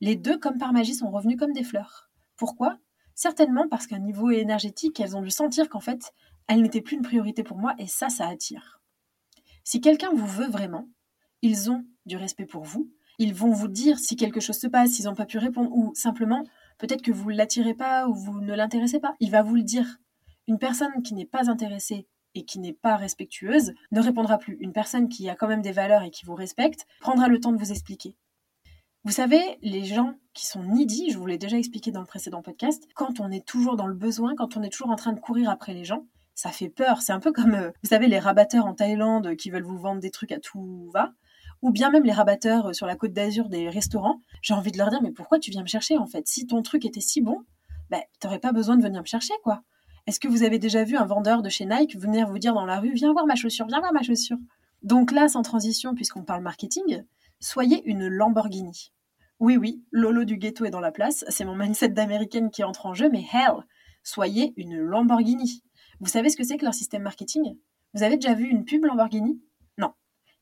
les 0.00 0.16
deux, 0.16 0.38
comme 0.38 0.58
par 0.58 0.72
magie, 0.72 0.94
sont 0.94 1.10
revenus 1.10 1.38
comme 1.38 1.52
des 1.52 1.62
fleurs. 1.62 2.10
Pourquoi? 2.36 2.78
Certainement 3.14 3.68
parce 3.68 3.86
qu'à 3.86 3.96
un 3.96 4.00
niveau 4.00 4.30
énergétique, 4.30 4.98
elles 5.00 5.16
ont 5.16 5.22
dû 5.22 5.30
sentir 5.30 5.68
qu'en 5.68 5.80
fait, 5.80 6.12
elles 6.48 6.62
n'étaient 6.62 6.80
plus 6.80 6.96
une 6.96 7.02
priorité 7.02 7.42
pour 7.42 7.56
moi 7.56 7.74
et 7.78 7.86
ça, 7.86 8.08
ça 8.08 8.26
attire. 8.26 8.80
Si 9.62 9.80
quelqu'un 9.80 10.10
vous 10.12 10.26
veut 10.26 10.48
vraiment, 10.48 10.88
ils 11.42 11.70
ont 11.70 11.84
du 12.06 12.16
respect 12.16 12.46
pour 12.46 12.64
vous. 12.64 12.90
Ils 13.18 13.34
vont 13.34 13.50
vous 13.50 13.68
dire 13.68 13.98
si 13.98 14.16
quelque 14.16 14.40
chose 14.40 14.58
se 14.58 14.66
passe, 14.66 14.90
s'ils 14.90 15.06
n'ont 15.06 15.14
pas 15.14 15.26
pu 15.26 15.38
répondre 15.38 15.70
ou 15.72 15.94
simplement 15.94 16.42
peut-être 16.78 17.02
que 17.02 17.12
vous 17.12 17.30
ne 17.30 17.36
l'attirez 17.36 17.74
pas 17.74 18.08
ou 18.08 18.14
vous 18.14 18.40
ne 18.40 18.54
l'intéressez 18.54 18.98
pas. 18.98 19.14
Il 19.20 19.30
va 19.30 19.42
vous 19.42 19.54
le 19.54 19.62
dire. 19.62 19.98
Une 20.48 20.58
personne 20.58 21.02
qui 21.02 21.14
n'est 21.14 21.24
pas 21.24 21.48
intéressée 21.48 22.06
et 22.34 22.44
qui 22.44 22.58
n'est 22.58 22.72
pas 22.72 22.96
respectueuse 22.96 23.72
ne 23.92 24.00
répondra 24.00 24.38
plus. 24.38 24.56
Une 24.60 24.72
personne 24.72 25.08
qui 25.08 25.30
a 25.30 25.36
quand 25.36 25.48
même 25.48 25.62
des 25.62 25.72
valeurs 25.72 26.02
et 26.02 26.10
qui 26.10 26.26
vous 26.26 26.34
respecte 26.34 26.86
prendra 27.00 27.28
le 27.28 27.40
temps 27.40 27.52
de 27.52 27.58
vous 27.58 27.70
expliquer. 27.70 28.16
Vous 29.04 29.12
savez, 29.12 29.58
les 29.62 29.84
gens 29.84 30.14
qui 30.34 30.46
sont 30.46 30.62
needy, 30.62 31.10
je 31.10 31.18
vous 31.18 31.26
l'ai 31.26 31.38
déjà 31.38 31.56
expliqué 31.56 31.90
dans 31.92 32.00
le 32.00 32.06
précédent 32.06 32.42
podcast, 32.42 32.86
quand 32.94 33.20
on 33.20 33.30
est 33.30 33.46
toujours 33.46 33.76
dans 33.76 33.86
le 33.86 33.94
besoin, 33.94 34.34
quand 34.34 34.56
on 34.56 34.62
est 34.62 34.68
toujours 34.68 34.90
en 34.90 34.96
train 34.96 35.12
de 35.12 35.20
courir 35.20 35.48
après 35.48 35.72
les 35.72 35.84
gens, 35.84 36.04
ça 36.34 36.50
fait 36.50 36.68
peur. 36.68 37.02
C'est 37.02 37.12
un 37.12 37.20
peu 37.20 37.32
comme, 37.32 37.54
euh, 37.54 37.70
vous 37.82 37.88
savez, 37.88 38.08
les 38.08 38.18
rabatteurs 38.18 38.66
en 38.66 38.74
Thaïlande 38.74 39.36
qui 39.36 39.50
veulent 39.50 39.62
vous 39.62 39.78
vendre 39.78 40.00
des 40.00 40.10
trucs 40.10 40.32
à 40.32 40.40
tout 40.40 40.90
va, 40.92 41.12
ou 41.62 41.70
bien 41.70 41.90
même 41.90 42.04
les 42.04 42.12
rabatteurs 42.12 42.66
euh, 42.66 42.72
sur 42.72 42.86
la 42.86 42.96
côte 42.96 43.12
d'Azur 43.12 43.48
des 43.48 43.68
restaurants. 43.68 44.20
J'ai 44.42 44.54
envie 44.54 44.72
de 44.72 44.78
leur 44.78 44.90
dire, 44.90 45.00
mais 45.02 45.12
pourquoi 45.12 45.38
tu 45.38 45.50
viens 45.50 45.62
me 45.62 45.68
chercher 45.68 45.96
en 45.96 46.06
fait? 46.06 46.26
Si 46.26 46.46
ton 46.46 46.62
truc 46.62 46.84
était 46.84 47.00
si 47.00 47.20
bon, 47.20 47.44
ben, 47.90 48.02
t'aurais 48.18 48.40
pas 48.40 48.52
besoin 48.52 48.76
de 48.76 48.82
venir 48.82 49.00
me 49.00 49.06
chercher, 49.06 49.34
quoi. 49.44 49.62
Est-ce 50.06 50.20
que 50.20 50.28
vous 50.28 50.42
avez 50.42 50.58
déjà 50.58 50.84
vu 50.84 50.96
un 50.96 51.06
vendeur 51.06 51.40
de 51.40 51.48
chez 51.48 51.64
Nike 51.64 51.96
venir 51.96 52.28
vous 52.28 52.38
dire 52.38 52.52
dans 52.52 52.66
la 52.66 52.80
rue, 52.80 52.92
viens 52.92 53.12
voir 53.12 53.26
ma 53.26 53.36
chaussure, 53.36 53.66
viens 53.66 53.78
voir 53.78 53.92
ma 53.92 54.02
chaussure 54.02 54.36
Donc 54.82 55.12
là, 55.12 55.28
sans 55.28 55.42
transition, 55.42 55.94
puisqu'on 55.94 56.24
parle 56.24 56.42
marketing, 56.42 57.04
soyez 57.40 57.82
une 57.86 58.08
Lamborghini. 58.08 58.92
Oui, 59.40 59.56
oui, 59.56 59.82
Lolo 59.90 60.24
du 60.24 60.36
ghetto 60.36 60.64
est 60.64 60.70
dans 60.70 60.80
la 60.80 60.92
place. 60.92 61.24
C'est 61.28 61.44
mon 61.44 61.56
mindset 61.56 61.88
d'américaine 61.88 62.50
qui 62.50 62.62
entre 62.62 62.86
en 62.86 62.94
jeu, 62.94 63.10
mais 63.10 63.24
hell, 63.32 63.64
soyez 64.02 64.54
une 64.56 64.78
Lamborghini. 64.78 65.62
Vous 66.00 66.06
savez 66.06 66.30
ce 66.30 66.36
que 66.36 66.44
c'est 66.44 66.56
que 66.56 66.64
leur 66.64 66.74
système 66.74 67.02
marketing? 67.02 67.56
Vous 67.94 68.02
avez 68.02 68.16
déjà 68.16 68.34
vu 68.34 68.44
une 68.44 68.64
pub 68.64 68.84
Lamborghini? 68.84 69.42
Non, 69.76 69.92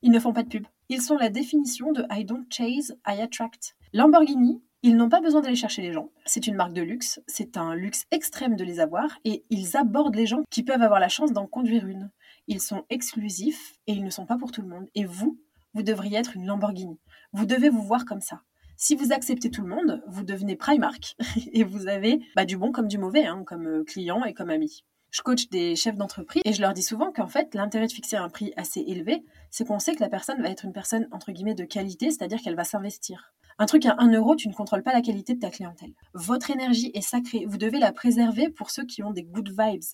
ils 0.02 0.10
ne 0.10 0.20
font 0.20 0.32
pas 0.32 0.42
de 0.42 0.48
pub. 0.48 0.66
Ils 0.88 1.02
sont 1.02 1.16
la 1.16 1.30
définition 1.30 1.92
de 1.92 2.04
I 2.10 2.24
don't 2.24 2.44
chase, 2.50 2.94
I 3.06 3.20
attract. 3.22 3.76
Lamborghini, 3.92 4.62
ils 4.82 4.96
n'ont 4.96 5.08
pas 5.08 5.20
besoin 5.20 5.40
d'aller 5.40 5.56
chercher 5.56 5.80
les 5.80 5.92
gens. 5.92 6.10
C'est 6.26 6.46
une 6.46 6.56
marque 6.56 6.74
de 6.74 6.82
luxe, 6.82 7.20
c'est 7.26 7.56
un 7.56 7.74
luxe 7.74 8.04
extrême 8.10 8.56
de 8.56 8.64
les 8.64 8.80
avoir, 8.80 9.18
et 9.24 9.44
ils 9.48 9.76
abordent 9.76 10.16
les 10.16 10.26
gens 10.26 10.42
qui 10.50 10.64
peuvent 10.64 10.82
avoir 10.82 11.00
la 11.00 11.08
chance 11.08 11.32
d'en 11.32 11.46
conduire 11.46 11.86
une. 11.86 12.10
Ils 12.46 12.60
sont 12.60 12.84
exclusifs 12.90 13.74
et 13.86 13.92
ils 13.92 14.04
ne 14.04 14.10
sont 14.10 14.26
pas 14.26 14.36
pour 14.36 14.52
tout 14.52 14.60
le 14.60 14.68
monde. 14.68 14.88
Et 14.94 15.04
vous, 15.04 15.38
vous 15.72 15.82
devriez 15.82 16.18
être 16.18 16.36
une 16.36 16.46
Lamborghini. 16.46 16.98
Vous 17.32 17.46
devez 17.46 17.70
vous 17.70 17.82
voir 17.82 18.04
comme 18.04 18.20
ça. 18.20 18.42
Si 18.84 18.96
vous 18.96 19.12
acceptez 19.12 19.48
tout 19.48 19.62
le 19.62 19.68
monde, 19.68 20.02
vous 20.08 20.24
devenez 20.24 20.56
Primark 20.56 21.14
et 21.52 21.62
vous 21.62 21.86
avez 21.86 22.18
bah, 22.34 22.44
du 22.44 22.56
bon 22.56 22.72
comme 22.72 22.88
du 22.88 22.98
mauvais, 22.98 23.24
hein, 23.24 23.44
comme 23.46 23.68
euh, 23.68 23.84
client 23.84 24.24
et 24.24 24.34
comme 24.34 24.50
ami. 24.50 24.82
Je 25.12 25.22
coach 25.22 25.48
des 25.50 25.76
chefs 25.76 25.96
d'entreprise 25.96 26.42
et 26.44 26.52
je 26.52 26.60
leur 26.60 26.72
dis 26.72 26.82
souvent 26.82 27.12
qu'en 27.12 27.28
fait, 27.28 27.54
l'intérêt 27.54 27.86
de 27.86 27.92
fixer 27.92 28.16
un 28.16 28.28
prix 28.28 28.52
assez 28.56 28.80
élevé, 28.80 29.22
c'est 29.52 29.64
qu'on 29.64 29.78
sait 29.78 29.94
que 29.94 30.00
la 30.00 30.08
personne 30.08 30.42
va 30.42 30.48
être 30.48 30.64
une 30.64 30.72
personne 30.72 31.06
de 31.08 31.62
qualité, 31.64 32.10
c'est-à-dire 32.10 32.42
qu'elle 32.42 32.56
va 32.56 32.64
s'investir. 32.64 33.32
Un 33.60 33.66
truc 33.66 33.86
à 33.86 33.94
1 33.98 34.14
euro, 34.14 34.34
tu 34.34 34.48
ne 34.48 34.52
contrôles 34.52 34.82
pas 34.82 34.92
la 34.92 35.00
qualité 35.00 35.34
de 35.34 35.38
ta 35.38 35.50
clientèle. 35.50 35.92
Votre 36.14 36.50
énergie 36.50 36.90
est 36.92 37.02
sacrée, 37.02 37.44
vous 37.46 37.58
devez 37.58 37.78
la 37.78 37.92
préserver 37.92 38.48
pour 38.48 38.70
ceux 38.70 38.84
qui 38.84 39.04
ont 39.04 39.12
des 39.12 39.22
good 39.22 39.50
vibes. 39.50 39.84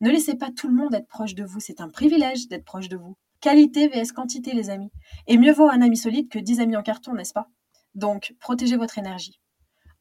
Ne 0.00 0.10
laissez 0.10 0.36
pas 0.36 0.50
tout 0.56 0.68
le 0.68 0.74
monde 0.74 0.94
être 0.94 1.08
proche 1.08 1.34
de 1.34 1.42
vous, 1.42 1.58
c'est 1.58 1.80
un 1.80 1.88
privilège 1.88 2.46
d'être 2.46 2.64
proche 2.64 2.88
de 2.88 2.96
vous. 2.96 3.16
Qualité 3.40 3.88
vs 3.88 4.12
quantité, 4.12 4.52
les 4.54 4.70
amis. 4.70 4.92
Et 5.26 5.36
mieux 5.36 5.52
vaut 5.52 5.68
un 5.68 5.82
ami 5.82 5.96
solide 5.96 6.28
que 6.28 6.38
10 6.38 6.60
amis 6.60 6.76
en 6.76 6.82
carton, 6.84 7.12
n'est-ce 7.12 7.32
pas? 7.32 7.48
Donc, 7.96 8.34
protégez 8.38 8.76
votre 8.76 8.98
énergie. 8.98 9.40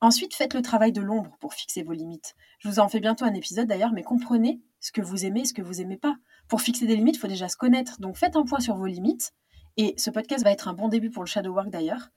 Ensuite, 0.01 0.35
faites 0.35 0.53
le 0.53 0.61
travail 0.61 0.91
de 0.91 1.01
l'ombre 1.01 1.37
pour 1.39 1.53
fixer 1.53 1.81
vos 1.81 1.93
limites. 1.93 2.35
Je 2.59 2.67
vous 2.67 2.79
en 2.79 2.89
fais 2.89 2.99
bientôt 2.99 3.25
un 3.25 3.33
épisode 3.33 3.67
d'ailleurs, 3.67 3.93
mais 3.93 4.03
comprenez 4.03 4.61
ce 4.81 4.91
que 4.91 5.01
vous 5.01 5.25
aimez 5.25 5.41
et 5.41 5.45
ce 5.45 5.53
que 5.53 5.61
vous 5.61 5.81
aimez 5.81 5.97
pas. 5.97 6.17
Pour 6.47 6.61
fixer 6.61 6.85
des 6.85 6.95
limites, 6.95 7.15
il 7.15 7.19
faut 7.19 7.27
déjà 7.27 7.47
se 7.47 7.57
connaître. 7.57 7.99
Donc, 8.01 8.17
faites 8.17 8.35
un 8.35 8.43
point 8.43 8.59
sur 8.59 8.75
vos 8.75 8.85
limites. 8.85 9.33
Et 9.77 9.95
ce 9.97 10.09
podcast 10.09 10.43
va 10.43 10.51
être 10.51 10.67
un 10.67 10.73
bon 10.73 10.89
début 10.89 11.09
pour 11.09 11.23
le 11.23 11.27
shadow 11.27 11.53
work 11.53 11.69
d'ailleurs. 11.69 12.09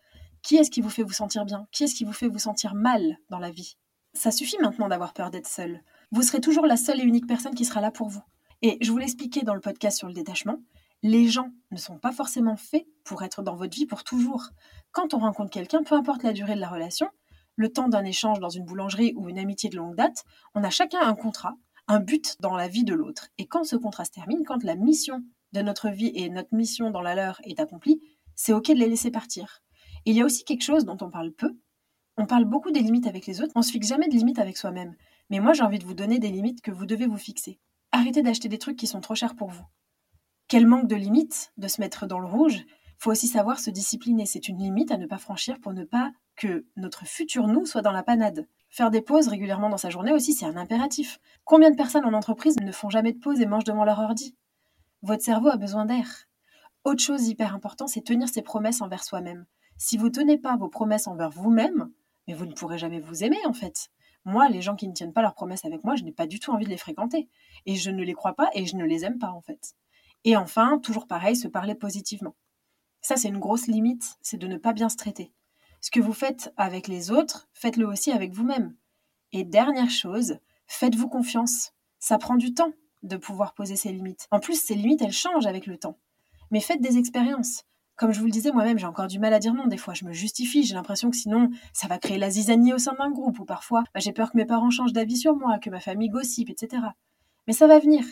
Qui 0.42 0.56
est-ce 0.56 0.70
qui 0.70 0.80
vous 0.80 0.90
fait 0.90 1.04
vous 1.04 1.12
sentir 1.12 1.44
bien? 1.44 1.66
Qui 1.72 1.84
est-ce 1.84 1.94
qui 1.94 2.04
vous 2.04 2.12
fait 2.12 2.28
vous 2.28 2.38
sentir 2.38 2.74
mal 2.74 3.16
dans 3.30 3.38
la 3.38 3.50
vie? 3.50 3.76
Ça 4.14 4.30
suffit 4.32 4.58
maintenant 4.60 4.88
d'avoir 4.88 5.12
peur 5.12 5.30
d'être 5.30 5.46
seul. 5.46 5.82
Vous 6.10 6.22
serez 6.22 6.40
toujours 6.40 6.66
la 6.66 6.76
seule 6.76 7.00
et 7.00 7.04
unique 7.04 7.26
personne 7.26 7.54
qui 7.54 7.64
sera 7.64 7.80
là 7.80 7.90
pour 7.90 8.08
vous. 8.08 8.22
Et 8.62 8.78
je 8.80 8.90
vous 8.90 8.98
l'expliquais 8.98 9.42
dans 9.42 9.54
le 9.54 9.60
podcast 9.60 9.96
sur 9.96 10.08
le 10.08 10.14
détachement, 10.14 10.58
les 11.02 11.28
gens 11.28 11.50
ne 11.70 11.76
sont 11.76 11.98
pas 11.98 12.12
forcément 12.12 12.56
faits 12.56 12.86
pour 13.04 13.22
être 13.22 13.42
dans 13.42 13.56
votre 13.56 13.76
vie 13.76 13.86
pour 13.86 14.04
toujours. 14.04 14.50
Quand 14.90 15.14
on 15.14 15.18
rencontre 15.18 15.50
quelqu'un, 15.50 15.82
peu 15.82 15.94
importe 15.94 16.22
la 16.22 16.32
durée 16.32 16.54
de 16.54 16.60
la 16.60 16.68
relation, 16.68 17.08
le 17.56 17.72
temps 17.72 17.88
d'un 17.88 18.04
échange 18.04 18.40
dans 18.40 18.48
une 18.48 18.64
boulangerie 18.64 19.14
ou 19.16 19.28
une 19.28 19.38
amitié 19.38 19.70
de 19.70 19.76
longue 19.76 19.96
date, 19.96 20.24
on 20.54 20.64
a 20.64 20.70
chacun 20.70 21.00
un 21.00 21.14
contrat, 21.14 21.54
un 21.86 22.00
but 22.00 22.36
dans 22.40 22.56
la 22.56 22.68
vie 22.68 22.84
de 22.84 22.94
l'autre. 22.94 23.28
Et 23.38 23.46
quand 23.46 23.64
ce 23.64 23.76
contrat 23.76 24.04
se 24.04 24.10
termine, 24.10 24.44
quand 24.44 24.62
la 24.64 24.76
mission 24.76 25.22
de 25.52 25.62
notre 25.62 25.88
vie 25.88 26.12
et 26.14 26.28
notre 26.28 26.54
mission 26.54 26.90
dans 26.90 27.00
la 27.00 27.14
leur 27.14 27.40
est 27.44 27.60
accomplie, 27.60 28.00
c'est 28.34 28.52
ok 28.52 28.68
de 28.68 28.74
les 28.74 28.88
laisser 28.88 29.10
partir. 29.10 29.62
il 30.04 30.14
y 30.14 30.20
a 30.20 30.24
aussi 30.24 30.44
quelque 30.44 30.62
chose 30.62 30.84
dont 30.84 30.96
on 31.00 31.10
parle 31.10 31.32
peu. 31.32 31.56
On 32.16 32.26
parle 32.26 32.44
beaucoup 32.44 32.70
des 32.70 32.80
limites 32.80 33.06
avec 33.06 33.26
les 33.26 33.40
autres, 33.40 33.52
on 33.54 33.62
se 33.62 33.70
fixe 33.70 33.88
jamais 33.88 34.08
de 34.08 34.14
limites 34.14 34.38
avec 34.38 34.56
soi-même. 34.56 34.94
Mais 35.30 35.40
moi 35.40 35.52
j'ai 35.52 35.62
envie 35.62 35.78
de 35.78 35.84
vous 35.84 35.94
donner 35.94 36.18
des 36.18 36.30
limites 36.30 36.60
que 36.60 36.70
vous 36.70 36.86
devez 36.86 37.06
vous 37.06 37.16
fixer. 37.16 37.58
Arrêtez 37.92 38.22
d'acheter 38.22 38.48
des 38.48 38.58
trucs 38.58 38.76
qui 38.76 38.86
sont 38.86 39.00
trop 39.00 39.14
chers 39.14 39.34
pour 39.34 39.50
vous. 39.50 39.64
Quel 40.48 40.66
manque 40.66 40.88
de 40.88 40.96
limites 40.96 41.52
de 41.58 41.68
se 41.68 41.78
mettre 41.78 42.06
dans 42.06 42.20
le 42.20 42.26
rouge 42.26 42.64
faut 42.96 43.10
aussi 43.10 43.28
savoir 43.28 43.60
se 43.60 43.68
discipliner. 43.68 44.24
C'est 44.24 44.48
une 44.48 44.56
limite 44.56 44.90
à 44.90 44.96
ne 44.96 45.04
pas 45.04 45.18
franchir 45.18 45.60
pour 45.60 45.74
ne 45.74 45.84
pas 45.84 46.10
que 46.36 46.64
notre 46.76 47.04
futur 47.06 47.46
nous 47.46 47.66
soit 47.66 47.82
dans 47.82 47.92
la 47.92 48.02
panade. 48.02 48.48
Faire 48.70 48.90
des 48.90 49.02
pauses 49.02 49.28
régulièrement 49.28 49.68
dans 49.68 49.76
sa 49.76 49.90
journée 49.90 50.14
aussi, 50.14 50.32
c'est 50.32 50.46
un 50.46 50.56
impératif. 50.56 51.20
Combien 51.44 51.70
de 51.70 51.76
personnes 51.76 52.06
en 52.06 52.14
entreprise 52.14 52.56
ne 52.62 52.72
font 52.72 52.88
jamais 52.88 53.12
de 53.12 53.18
pause 53.18 53.42
et 53.42 53.46
mangent 53.46 53.64
devant 53.64 53.84
leur 53.84 53.98
ordi? 53.98 54.36
Votre 55.02 55.22
cerveau 55.22 55.48
a 55.48 55.58
besoin 55.58 55.84
d'air. 55.84 56.24
Autre 56.82 57.02
chose 57.02 57.28
hyper 57.28 57.54
importante, 57.54 57.90
c'est 57.90 58.00
tenir 58.00 58.30
ses 58.30 58.40
promesses 58.40 58.80
envers 58.80 59.04
soi-même. 59.04 59.44
Si 59.76 59.98
vous 59.98 60.06
ne 60.06 60.12
tenez 60.12 60.38
pas 60.38 60.56
vos 60.56 60.68
promesses 60.68 61.08
envers 61.08 61.30
vous-même, 61.30 61.90
vous 62.26 62.46
ne 62.46 62.52
pourrez 62.52 62.78
jamais 62.78 63.00
vous 63.00 63.22
aimer 63.22 63.44
en 63.44 63.52
fait. 63.52 63.90
Moi, 64.24 64.48
les 64.48 64.62
gens 64.62 64.76
qui 64.76 64.88
ne 64.88 64.94
tiennent 64.94 65.12
pas 65.12 65.22
leurs 65.22 65.34
promesses 65.34 65.66
avec 65.66 65.84
moi, 65.84 65.94
je 65.94 66.04
n'ai 66.04 66.12
pas 66.12 66.26
du 66.26 66.40
tout 66.40 66.52
envie 66.52 66.64
de 66.64 66.70
les 66.70 66.78
fréquenter. 66.78 67.28
Et 67.66 67.76
je 67.76 67.90
ne 67.90 68.02
les 68.02 68.14
crois 68.14 68.34
pas 68.34 68.48
et 68.54 68.64
je 68.64 68.76
ne 68.76 68.84
les 68.84 69.04
aime 69.04 69.18
pas 69.18 69.30
en 69.30 69.42
fait. 69.42 69.74
Et 70.24 70.36
enfin, 70.36 70.78
toujours 70.78 71.06
pareil, 71.06 71.36
se 71.36 71.48
parler 71.48 71.74
positivement. 71.74 72.34
Ça, 73.00 73.16
c'est 73.16 73.28
une 73.28 73.38
grosse 73.38 73.66
limite, 73.66 74.18
c'est 74.20 74.36
de 74.36 74.46
ne 74.46 74.56
pas 74.56 74.72
bien 74.72 74.88
se 74.88 74.96
traiter. 74.96 75.32
Ce 75.80 75.90
que 75.90 76.00
vous 76.00 76.12
faites 76.12 76.52
avec 76.56 76.88
les 76.88 77.10
autres, 77.10 77.48
faites-le 77.52 77.86
aussi 77.86 78.10
avec 78.10 78.32
vous-même. 78.32 78.74
Et 79.32 79.44
dernière 79.44 79.90
chose, 79.90 80.38
faites-vous 80.66 81.08
confiance. 81.08 81.72
Ça 82.00 82.18
prend 82.18 82.36
du 82.36 82.54
temps 82.54 82.72
de 83.02 83.16
pouvoir 83.16 83.54
poser 83.54 83.76
ses 83.76 83.92
limites. 83.92 84.26
En 84.30 84.40
plus, 84.40 84.60
ces 84.60 84.74
limites, 84.74 85.02
elles 85.02 85.12
changent 85.12 85.46
avec 85.46 85.66
le 85.66 85.78
temps. 85.78 85.98
Mais 86.50 86.60
faites 86.60 86.80
des 86.80 86.98
expériences. 86.98 87.64
Comme 87.96 88.12
je 88.12 88.20
vous 88.20 88.26
le 88.26 88.32
disais 88.32 88.52
moi-même, 88.52 88.78
j'ai 88.78 88.86
encore 88.86 89.08
du 89.08 89.18
mal 89.18 89.34
à 89.34 89.38
dire 89.38 89.54
non. 89.54 89.66
Des 89.66 89.76
fois, 89.76 89.94
je 89.94 90.04
me 90.04 90.12
justifie. 90.12 90.62
J'ai 90.64 90.74
l'impression 90.74 91.10
que 91.10 91.16
sinon, 91.16 91.50
ça 91.72 91.88
va 91.88 91.98
créer 91.98 92.18
la 92.18 92.30
zizanie 92.30 92.72
au 92.72 92.78
sein 92.78 92.94
d'un 92.94 93.10
groupe. 93.10 93.38
Ou 93.40 93.44
parfois, 93.44 93.82
bah, 93.92 94.00
j'ai 94.00 94.12
peur 94.12 94.30
que 94.30 94.36
mes 94.36 94.46
parents 94.46 94.70
changent 94.70 94.92
d'avis 94.92 95.16
sur 95.16 95.36
moi, 95.36 95.58
que 95.58 95.70
ma 95.70 95.80
famille 95.80 96.08
gossipe, 96.08 96.50
etc. 96.50 96.82
Mais 97.46 97.52
ça 97.52 97.66
va 97.66 97.78
venir. 97.78 98.04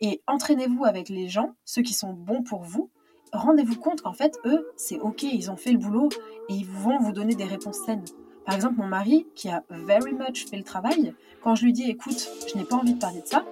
Et 0.00 0.22
entraînez-vous 0.26 0.84
avec 0.84 1.08
les 1.08 1.28
gens, 1.28 1.54
ceux 1.64 1.82
qui 1.82 1.94
sont 1.94 2.12
bons 2.12 2.42
pour 2.42 2.62
vous, 2.62 2.90
rendez-vous 3.32 3.76
compte 3.76 4.02
qu'en 4.02 4.12
fait, 4.12 4.38
eux, 4.44 4.70
c'est 4.76 4.98
OK, 5.00 5.22
ils 5.22 5.50
ont 5.50 5.56
fait 5.56 5.72
le 5.72 5.78
boulot 5.78 6.08
et 6.48 6.54
ils 6.54 6.66
vont 6.66 6.98
vous 6.98 7.12
donner 7.12 7.34
des 7.34 7.44
réponses 7.44 7.78
saines. 7.84 8.04
Par 8.44 8.54
exemple, 8.54 8.76
mon 8.76 8.86
mari, 8.86 9.26
qui 9.34 9.48
a 9.48 9.62
very 9.70 10.12
much 10.12 10.46
fait 10.46 10.56
le 10.56 10.64
travail, 10.64 11.14
quand 11.42 11.54
je 11.54 11.64
lui 11.64 11.72
dis 11.72 11.88
écoute, 11.88 12.28
je 12.52 12.58
n'ai 12.58 12.64
pas 12.64 12.76
envie 12.76 12.94
de 12.94 12.98
parler 12.98 13.22
de 13.22 13.26
ça, 13.26 13.44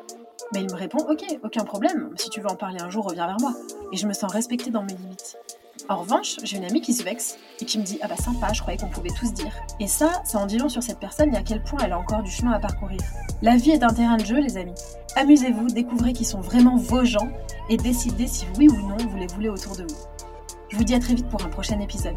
mais 0.52 0.60
il 0.60 0.70
me 0.70 0.76
répond 0.76 0.98
ok, 1.08 1.24
aucun 1.42 1.64
problème, 1.64 2.12
si 2.16 2.28
tu 2.28 2.40
veux 2.40 2.48
en 2.48 2.56
parler 2.56 2.80
un 2.80 2.90
jour, 2.90 3.06
reviens 3.06 3.26
vers 3.26 3.40
moi. 3.40 3.54
Et 3.92 3.96
je 3.96 4.06
me 4.06 4.12
sens 4.12 4.30
respectée 4.30 4.70
dans 4.70 4.82
mes 4.82 4.94
limites. 4.94 5.38
En 5.88 5.96
revanche, 5.96 6.36
j'ai 6.42 6.58
une 6.58 6.64
amie 6.64 6.80
qui 6.80 6.94
se 6.94 7.02
vexe 7.02 7.36
et 7.60 7.64
qui 7.64 7.78
me 7.78 7.84
dit 7.84 7.98
Ah 8.02 8.08
bah 8.08 8.16
sympa, 8.16 8.52
je 8.52 8.60
croyais 8.60 8.78
qu'on 8.78 8.88
pouvait 8.88 9.10
tous 9.10 9.32
dire. 9.32 9.52
Et 9.80 9.88
ça, 9.88 10.22
ça 10.24 10.38
en 10.38 10.46
dit 10.46 10.58
long 10.58 10.68
sur 10.68 10.82
cette 10.82 10.98
personne 10.98 11.34
et 11.34 11.36
à 11.36 11.42
quel 11.42 11.62
point 11.62 11.80
elle 11.84 11.92
a 11.92 11.98
encore 11.98 12.22
du 12.22 12.30
chemin 12.30 12.52
à 12.52 12.60
parcourir. 12.60 13.00
La 13.42 13.56
vie 13.56 13.72
est 13.72 13.82
un 13.82 13.92
terrain 13.92 14.16
de 14.16 14.24
jeu, 14.24 14.38
les 14.38 14.56
amis. 14.56 14.74
Amusez-vous, 15.16 15.66
découvrez 15.68 16.12
qui 16.12 16.24
sont 16.24 16.40
vraiment 16.40 16.76
vos 16.76 17.04
gens 17.04 17.28
et 17.68 17.76
décidez 17.76 18.26
si 18.26 18.46
oui 18.58 18.68
ou 18.68 18.88
non 18.88 18.96
vous 18.96 19.16
les 19.16 19.26
voulez 19.26 19.48
autour 19.48 19.76
de 19.76 19.82
vous. 19.82 19.98
Je 20.70 20.76
vous 20.76 20.84
dis 20.84 20.94
à 20.94 21.00
très 21.00 21.14
vite 21.14 21.28
pour 21.28 21.44
un 21.44 21.48
prochain 21.48 21.78
épisode. 21.80 22.16